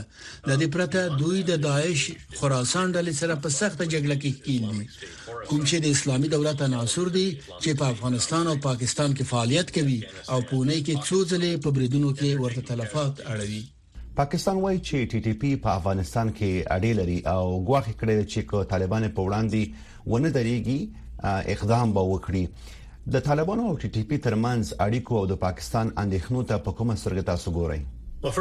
د 0.49 0.53
دې 0.61 0.67
پرته 0.77 1.09
دوی 1.23 1.43
د 1.53 1.61
داعش 1.61 2.11
خراسان 2.41 2.93
ډلې 2.93 3.13
سره 3.23 3.35
په 3.47 3.59
سخته 3.61 3.85
جګړه 3.85 4.17
کې 4.23 4.31
ښکیل 4.37 4.69
دي 4.75 5.17
کوم 5.49 5.65
چې 5.67 5.75
د 5.83 5.87
اسلامي 5.97 6.29
دولت 6.33 6.63
عناصر 6.63 7.09
دي 7.19 7.27
چې 7.63 7.71
په 7.83 7.95
افغانستان 7.95 8.47
او 8.47 8.57
پاکستان 8.71 9.15
کې 9.15 9.23
فعالیت 9.31 9.60
مدیریت 9.61 9.77
کوي 9.77 9.99
او 10.33 10.41
په 10.49 10.57
نړۍ 10.69 10.81
کې 10.87 10.95
څو 11.07 11.17
ځلې 11.31 11.51
په 11.65 11.69
بریدونو 11.77 12.11
کې 12.19 12.29
ورته 12.43 12.63
تلفات 12.71 13.15
اړوي 13.35 13.63
پاکستان 14.21 14.57
وایي 14.65 14.79
چې 14.89 14.97
ټي 15.11 15.19
ټي 15.27 15.33
پی 15.41 15.51
په 15.65 15.69
افغانستان 15.81 16.27
کې 16.39 16.51
اړې 16.77 16.93
لري 17.01 17.19
او 17.35 17.45
ګواخ 17.69 17.87
کړي 18.01 18.17
چې 18.33 18.41
کو 18.51 18.59
طالبان 18.73 19.05
په 19.17 19.21
وړاندې 19.27 19.63
ونه 20.11 20.31
درېږي 20.37 20.79
اقدام 21.55 21.89
به 21.97 22.03
وکړي 22.13 22.45
د 23.15 23.23
طالبانو 23.29 23.63
او 23.71 23.75
ټي 23.81 23.89
ټي 23.95 24.03
پی 24.09 24.17
ترمنځ 24.27 24.63
اړیکو 24.87 25.13
او 25.21 25.25
د 25.33 25.41
پاکستان 25.47 25.87
اندېښنو 26.05 26.41
ته 26.53 26.57
په 26.69 26.79
کومه 26.79 26.95
سرګتا 27.05 27.35
سګورئ 27.45 27.81
دا 28.23 28.33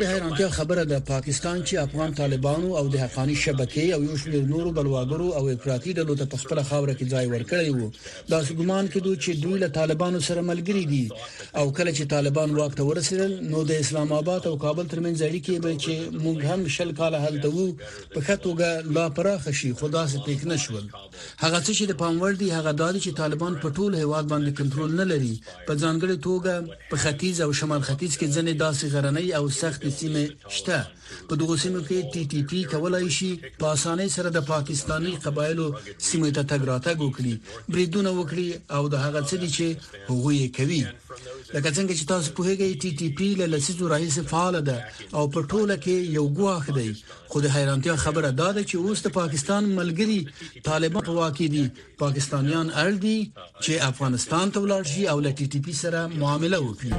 د 0.00 0.04
حیرانتیا 0.10 0.48
خبره 0.58 0.82
ده 0.90 0.98
پاکستان 0.98 1.64
چې 1.64 1.74
افغان 1.80 2.12
طالبانو 2.18 2.68
او 2.80 2.84
د 2.92 2.96
حقانی 3.04 3.34
شبکې 3.44 3.88
او 3.96 4.04
یو 4.04 4.16
شمېر 4.22 4.44
نورو 4.52 4.72
بلواګرو 4.76 5.30
او 5.38 5.48
افراطي 5.54 5.92
ډلو 5.98 6.14
ته 6.20 6.26
په 6.34 6.36
خپل 6.42 6.60
خاوره 6.68 6.94
کې 7.00 7.10
ځای 7.12 7.26
ورکړی 7.32 7.70
وو 7.76 7.90
دا 8.28 8.44
ګومان 8.44 8.92
کېدو 8.94 9.14
چې 9.22 9.40
دوی 9.46 9.58
له 9.62 9.68
طالبانو 9.78 10.20
سره 10.26 10.42
ملګري 10.52 10.84
دي 10.92 11.08
او 11.56 11.72
کله 11.72 11.94
چې 11.94 12.04
طالبان 12.14 12.54
واکته 12.60 12.86
ورسېدل 12.90 13.34
نو 13.54 13.64
د 13.72 13.82
اسلام 13.86 14.12
آباد 14.20 14.46
او 14.52 14.54
کابل 14.66 14.86
ترمنځ 14.94 15.22
اړیکې 15.30 15.60
به 15.66 15.78
چې 15.84 16.22
موږ 16.24 16.46
هم 16.50 16.68
شل 16.78 16.94
کال 17.02 17.14
هلته 17.14 17.48
وو 17.56 17.66
په 17.82 18.24
خاطوګه 18.28 18.94
لا 18.98 19.08
پراخ 19.18 19.50
شي 19.62 19.72
خدا 19.82 20.04
سي 20.14 20.18
پېک 20.28 20.46
نشول 20.54 20.86
هغه 21.38 21.62
څه 21.64 21.76
چې 21.78 21.82
د 21.90 21.98
پامور 22.06 22.32
دي 22.42 22.50
هغه 22.56 22.72
د 22.80 22.96
چې 23.04 23.08
طالبان 23.24 23.60
په 23.66 23.76
ټول 23.76 23.94
هیواد 24.04 24.28
باندې 24.36 24.58
کنټرول 24.60 24.94
نه 25.02 25.10
لري 25.14 25.34
په 25.66 25.78
ځانګړي 25.82 26.18
توګه 26.30 26.56
په 26.90 26.96
ختیځ 27.04 27.36
او 27.44 27.50
شمال 27.60 27.82
ختیځ 27.88 28.12
کې 28.18 28.32
ځنې 28.36 28.54
داسې 28.64 28.84
غرنۍ 28.94 29.28
او 29.38 29.44
سخت 29.60 29.82
سیمې 29.98 30.24
شته 30.56 30.78
په 31.28 31.32
دغو 31.40 31.54
سیمو 31.64 31.80
کې 31.88 31.98
ټي 32.12 32.22
ټي 32.30 32.40
پی 32.48 32.60
کولای 32.72 33.06
شي 33.16 33.30
په 33.60 33.64
اسانۍ 33.76 34.08
سره 34.16 34.28
د 34.32 34.38
پاکستانی 34.52 35.12
قبایلو 35.24 35.66
سیمې 36.08 36.30
ته 36.36 36.42
تګ 36.50 36.60
راتګ 36.72 36.96
وکړي 37.02 37.34
بریدونه 37.72 38.10
وکړي 38.18 38.48
او 38.76 38.82
د 38.92 38.94
هغه 39.04 39.20
څه 39.28 39.36
دي 39.42 39.50
چې 39.56 39.66
هغوی 40.10 40.38
کوي 40.56 40.82
لکه 41.54 41.68
څنګه 41.76 41.92
چې 41.98 42.04
تاسو 42.12 42.28
په 42.36 42.42
هغه 42.48 42.66
ټي 42.82 42.90
ټي 43.00 43.08
پی 43.18 43.28
له 43.40 43.44
لسیزو 43.54 43.84
رئیس 43.94 44.16
فعال 44.32 44.56
ده 44.68 44.78
او 45.18 45.24
په 45.34 45.40
ټوله 45.50 45.76
کې 45.84 45.96
یو 46.18 46.24
ګواخ 46.38 46.64
دی 46.78 46.90
خو 47.30 47.36
د 47.42 47.46
حیرانتیا 47.56 47.94
خبره 48.04 48.30
ده 48.40 48.48
چې 48.68 48.74
اوس 48.84 48.98
د 49.06 49.08
پاکستان 49.20 49.62
ملګری 49.78 50.20
طالبان 50.68 51.02
په 51.08 51.12
واقع 51.20 51.46
دي 51.54 51.64
پاکستانیان 52.04 52.68
اړ 52.82 52.90
دي 53.04 53.18
چې 53.64 53.72
افغانستان 53.90 54.46
ته 54.56 54.58
ولاړ 54.64 54.82
شي 54.92 55.02
او 55.12 55.18
له 55.24 55.30
ټي 55.38 55.46
ټي 55.52 55.60
پی 55.64 55.74
سره 55.82 56.00
معامله 56.20 56.58
وکړي 56.66 56.92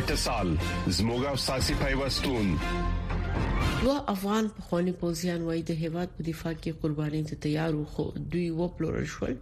اتصال 0.00 0.48
زموږه 0.96 1.30
ساسي 1.46 1.74
پیوستون 1.84 2.46
دوه 3.84 4.04
افغان 4.08 4.48
پخوانی 4.56 4.92
پوزیان 5.00 5.42
وای 5.48 5.62
د 5.68 5.76
هیواد 5.82 6.08
په 6.16 6.24
دفاع 6.26 6.50
کې 6.62 6.72
قرباني 6.80 7.20
ته 7.28 7.36
تیار 7.44 7.76
خو 7.92 8.04
دوی 8.32 8.40
وپلورل 8.56 9.04
شول 9.12 9.36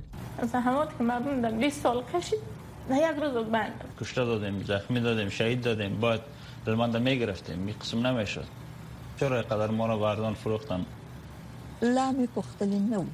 زحمات 0.54 0.96
که 1.02 1.08
مردم 1.12 1.44
در 1.46 1.60
20 1.66 1.80
سال 1.88 2.02
کشید 2.14 2.48
نه 2.94 3.02
یک 3.04 3.22
روز 3.26 3.36
بند 3.56 3.84
کشته 4.00 4.24
دادیم 4.32 4.62
زخمی 4.72 5.04
دادیم 5.10 5.34
شهید 5.42 5.62
دادیم 5.70 6.00
باید 6.06 6.32
درمانده 6.70 6.98
میگرفتیم 7.10 7.58
می 7.68 7.76
قسم 7.84 8.06
نمیشد 8.08 8.56
چرا 9.20 9.42
قدر 9.54 9.78
ما 9.82 9.86
را 9.94 9.98
بردان 10.06 10.34
فروختن 10.46 10.86
لا 12.00 12.10
می 12.22 12.26
پختلی 12.40 12.78
نو 12.88 13.04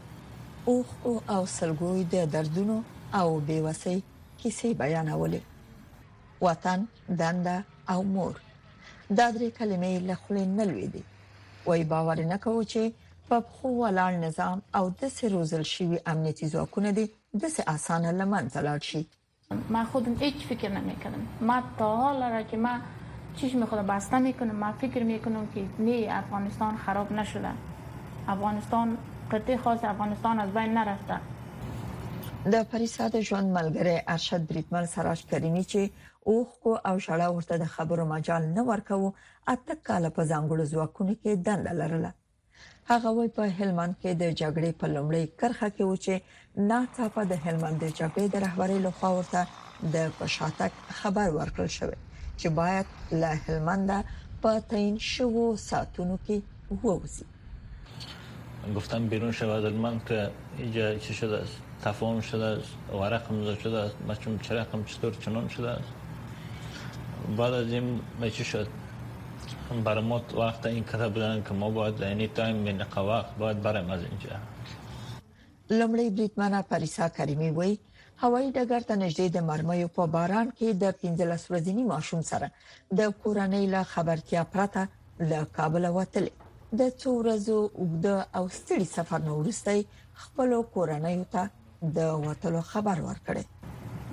اوخ 0.68 0.86
او 1.04 1.12
او 1.34 1.46
سلګوي 1.58 2.02
د 2.14 2.26
دردونو 2.32 2.74
او 3.20 3.28
بیوسۍ 3.46 3.96
کیسې 4.42 4.68
بیانولې 4.82 5.40
وطن 6.46 6.84
دنده 7.20 7.54
او 7.92 8.02
مور 8.10 8.36
دا 9.16 9.26
درې 9.36 9.48
کلمې 9.58 9.90
له 10.08 10.14
خلې 10.22 10.44
نه 10.58 10.64
لويدي 10.70 11.02
وای 11.66 11.84
باور 11.92 12.18
نه 12.32 12.38
کوو 12.44 12.62
چې 12.72 13.26
په 13.28 13.40
خو 13.54 13.72
ولال 13.80 14.20
نظام 14.26 14.62
او 14.78 14.84
د 15.00 15.10
سروزل 15.16 15.62
شوی 15.74 15.98
امنیتی 16.12 16.46
ځواکونه 16.54 16.92
دي 16.98 17.06
د 17.40 17.44
څه 17.54 17.62
اسانه 17.74 18.12
لمنځه 18.20 18.60
لاړ 18.68 18.80
شي 18.90 19.02
من 19.74 19.84
خودم 19.92 20.14
هیچ 20.24 20.46
فکر 20.48 20.68
نمیکنم 20.78 21.22
من 21.50 21.62
تا 21.78 21.90
حالا 22.02 22.28
را 22.34 22.42
که 22.42 22.56
من 22.56 22.80
چیش 23.40 23.54
میخوام 23.54 23.86
بسته 23.86 24.18
میکنم 24.18 24.54
من 24.64 24.72
فکر 24.80 25.02
میکنم 25.10 25.46
که 25.54 25.64
نه 25.78 26.06
افغانستان 26.24 26.76
خراب 26.84 27.12
نشده 27.12 27.50
افغانستان 28.28 28.98
قطعه 29.32 29.56
خاص 29.56 29.80
افغانستان 29.84 30.40
از 30.40 30.50
بین 30.52 30.78
نرفته 30.78 31.16
د 32.52 32.62
پریساد 32.64 33.20
ژوند 33.20 33.52
ملګری 33.58 34.02
ارشد 34.08 34.46
بریتمن 34.48 34.86
سراج 34.86 35.24
کریمی 35.26 35.62
چې 35.64 35.80
اوخ 36.28 36.48
کو 36.62 36.70
او 36.88 36.96
شړا 37.06 37.28
ورته 37.36 37.58
د 37.62 37.70
خبرو 37.74 38.04
مجال 38.14 38.42
نه 38.56 38.62
ورکوه 38.70 39.12
اته 39.54 39.76
کال 39.88 40.08
په 40.08 40.26
ځانګړو 40.32 40.64
ځواکونو 40.72 41.14
کې 41.22 41.32
دند 41.46 41.68
لرله 41.80 42.12
هغه 42.90 43.10
وای 43.16 43.28
په 43.38 43.56
هلمند 43.58 43.94
کې 44.02 44.10
د 44.22 44.34
جګړې 44.40 44.72
په 44.80 44.86
لومړی 44.94 45.24
کرخه 45.42 45.68
کې 45.76 45.82
و 45.82 46.00
چې 46.04 46.64
ناڅاپه 46.70 47.24
د 47.24 47.32
هلمند 47.44 47.78
د 47.84 47.88
جګړې 47.98 48.26
د 48.32 48.36
رهبری 48.44 48.78
لخوا 48.86 49.10
ورته 49.18 49.92
د 49.94 49.96
پښاتک 50.18 50.72
خبر 51.02 51.26
ورکړل 51.38 51.70
شو 51.78 51.90
چې 52.40 52.46
باید 52.62 52.86
له 53.20 53.32
هلمند 53.46 53.90
په 54.42 54.50
تعین 54.72 54.96
شوو 55.12 55.44
ساتونو 55.70 56.18
کې 56.26 56.82
ووسی 56.84 57.31
گفتم 58.76 59.06
بیرون 59.06 59.32
شود 59.32 59.64
من 59.74 60.00
که 60.06 60.30
اینجا 60.58 60.98
چی 60.98 61.14
شده 61.14 61.36
است 61.36 61.56
تفاهم 61.84 62.20
شده 62.20 62.44
است 62.44 62.68
ورق 62.94 63.32
امضا 63.32 63.54
شده 63.54 63.78
است 63.78 63.94
ما 64.06 64.14
چون 64.14 64.38
چرقم 64.38 64.84
چطور 64.84 65.14
چنان 65.20 65.48
شده 65.48 65.68
است 65.70 65.88
بعد 67.38 67.52
از 67.52 67.72
این 67.72 68.00
چی 68.32 68.44
شد 68.44 68.68
برای 69.84 70.04
ما 70.04 70.22
وقت 70.38 70.66
این 70.66 70.84
کتاب 70.84 71.12
بودن 71.14 71.42
که 71.48 71.54
ما 71.54 71.70
باید 71.70 72.00
یعنی 72.00 72.28
تایم 72.28 72.56
من 72.56 72.82
وقت 73.08 73.36
باید 73.38 73.62
برم 73.62 73.90
از 73.90 74.00
اینجا 74.10 74.30
لمړی 75.70 76.10
بریټمنه 76.16 76.62
پریسا 76.70 77.08
کریمی 77.08 77.50
وای 77.50 77.78
هوایي 78.16 78.52
ډګر 78.52 78.82
ته 78.88 78.94
نږدې 79.08 79.30
د 79.32 79.38
مرمیو 79.38 79.88
په 79.88 80.06
باران 80.06 80.52
کې 80.58 80.62
د 80.82 80.90
15 80.90 81.36
ورځې 81.50 81.74
ماشوم 81.88 82.20
سره 82.22 82.50
د 82.98 83.08
کورنۍ 83.24 83.64
له 83.74 83.82
خبرتیا 83.82 84.44
پرته 84.44 84.88
له 85.20 85.44
کابل 85.56 85.84
وتل 85.84 86.26
د 86.80 86.90
تورزو 87.02 87.14
ورځو 87.20 87.58
اوږده 87.76 88.16
او 88.38 88.44
ستړي 88.58 88.84
سفر 88.96 89.18
نو 89.26 89.32
ورستي 89.40 89.80
خپل 90.22 90.48
کورنۍ 90.76 91.16
ته 91.34 91.42
د 91.98 92.06
وټلو 92.26 92.60
خبر 92.72 92.98
ورکړي 93.08 93.44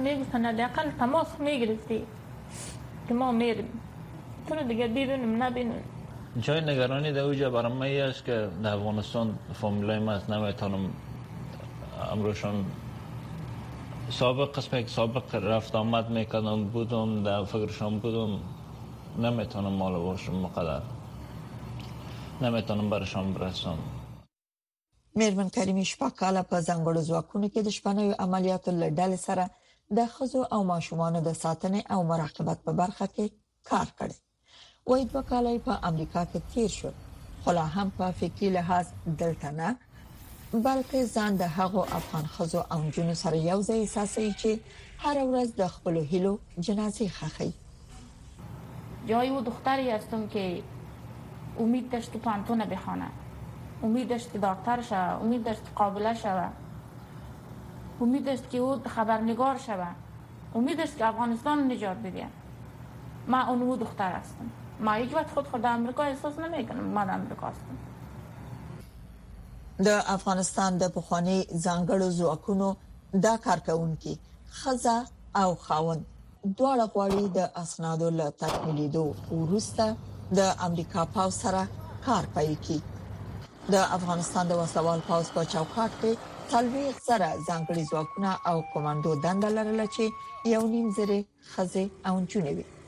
نجلس 0.07 0.31
على 0.39 0.49
الأقل 0.55 0.87
تماس 1.03 1.29
ما 1.45 1.53
که 3.07 3.13
ما 3.21 3.27
میریم 3.39 3.69
تو 3.77 4.49
تونه 4.51 4.63
دیگه 4.73 4.85
بیرونم 4.99 5.33
نبینون 5.43 5.83
جای 6.49 6.61
نگرانی 6.71 7.11
در 7.19 7.25
اوجه 7.31 7.49
برای 7.55 7.73
من 7.83 7.95
است 8.09 8.25
که 8.25 8.37
در 8.67 8.69
افغانستان 8.73 9.33
فامیلای 9.63 10.03
است 10.17 10.29
نمیتونم 10.35 10.83
امروشان 12.11 12.63
سابق 14.19 14.55
قسم 14.61 14.79
که 14.81 14.87
سابق 14.99 15.35
رفت 15.49 15.75
آمد 15.87 16.09
میکنم 16.21 16.65
بودم 16.77 17.17
در 17.31 17.43
فکرشان 17.57 17.99
بودم 17.99 18.39
نمیتونم 19.29 19.73
مال 19.87 19.95
باشم 20.11 20.35
مقدر 20.47 20.81
نمیتونم 22.41 22.89
برشان 22.89 23.33
برسم 23.33 23.77
میرمن 25.15 25.49
کریمی 25.49 25.83
شپږ 25.89 26.11
کاله 26.19 26.41
په 26.51 26.61
ځنګړو 26.69 27.01
ځواکونو 27.09 27.47
کې 27.53 27.61
د 27.67 27.73
شپنوي 27.77 28.13
عملیاتو 28.25 28.71
لړل 28.81 29.13
سره 29.27 29.45
د 29.99 30.09
خزو 30.15 30.41
او 30.57 30.59
ماشومانو 30.71 31.19
د 31.27 31.35
ساتنې 31.43 31.81
او 31.95 31.99
مراقبت 32.11 32.57
په 32.67 32.71
برخه 32.81 33.07
کې 33.15 33.25
کار 33.71 33.87
کړی 33.99 34.15
وای 34.91 35.03
په 35.15 35.21
کاله 35.31 35.53
په 35.67 35.73
امریکا 35.91 36.23
کې 36.29 36.39
تیر 36.53 36.71
شو 36.77 36.91
خو 37.43 37.49
لا 37.59 37.65
هم 37.75 37.87
په 37.97 38.05
فکری 38.21 38.49
لحاظ 38.59 38.85
دلته 39.21 39.49
نه 39.59 39.69
بلکې 40.67 40.99
ځان 41.17 41.31
د 41.43 41.53
هغو 41.59 41.81
افغان 41.99 42.25
خزو 42.35 42.59
او 42.75 42.79
جنو 42.97 43.15
سره 43.25 43.37
یو 43.37 43.59
ځای 43.67 43.79
احساسوي 43.85 44.33
چې 44.41 44.49
هر 45.05 45.15
ورځ 45.31 45.49
د 45.61 45.75
خپل 45.77 45.97
هیلو 46.13 46.33
جنازې 46.59 47.07
خخي 47.19 47.53
یا 49.15 49.21
یو 49.27 49.41
دختری 49.51 49.89
هستم 49.97 50.27
که 50.33 50.49
امید 51.59 51.89
داشت 51.91 52.11
تو 52.11 52.19
پانتونه 52.19 52.65
بخوانه 52.65 53.05
امید 53.83 54.09
داشت 54.09 54.31
که 54.33 54.39
دکتر 54.39 54.81
شوه 54.81 54.97
امید 54.97 55.43
داشت 55.43 55.63
که 55.63 55.71
قابله 55.75 56.13
شوه 56.13 56.49
امید 58.01 58.25
داشت 58.25 58.49
که 58.49 58.57
او 58.57 58.81
خبرنگار 58.85 59.57
شوه 59.57 59.87
امید 60.55 60.77
داشت 60.77 60.97
که 60.97 61.05
افغانستان 61.07 61.71
نجات 61.71 61.97
بده 61.97 62.27
من 63.27 63.41
اون 63.49 63.61
او 63.61 63.75
دختر 63.75 64.11
هستم 64.11 64.45
ما 64.79 64.97
یک 64.97 65.15
وقت 65.15 65.29
خود 65.29 65.47
خود 65.47 65.65
امریکا 65.65 66.03
احساس 66.03 66.39
نمیکنم 66.39 66.83
من 66.83 67.09
امریکا 67.09 67.47
هستم 67.47 67.65
د 69.85 70.03
افغانستان 70.07 70.77
د 70.77 70.87
پخوانی 70.87 71.43
زنګړو 71.43 72.01
زوکونو 72.03 72.75
د 73.23 73.25
کی 73.99 74.19
خزه 74.51 75.03
او 75.35 75.55
خاون 75.55 76.05
دواړه 76.57 76.85
غواړي 76.95 77.29
د 77.35 77.39
اسنادو 77.55 78.09
له 78.09 78.29
تکمیلېدو 78.29 79.15
وروسته 79.33 79.95
د 80.37 80.41
امریکا 80.67 81.03
پاو 81.13 81.29
سره 81.41 81.61
کار 82.07 82.25
پای 82.35 82.53
کی 82.67 82.77
د 83.75 83.85
افغانستان 83.97 84.45
د 84.51 84.61
وسوال 84.61 84.99
پاو 85.07 85.23
په 85.33 85.41
چوکاټ 85.53 85.91
کې 86.01 86.11
څلوي 86.53 86.85
سره 87.07 87.27
ځانګړي 87.47 87.83
ځواکونه 87.91 88.31
او 88.53 88.57
کمانډو 88.73 89.11
دنده 89.27 89.49
لرله 89.59 89.85
چې 89.97 90.05
یو 90.55 90.63
نیم 90.73 90.87
زره 90.97 91.19
خزه 91.53 91.83
او 92.09 92.15
چونې 92.31 92.51
وي 92.57 92.65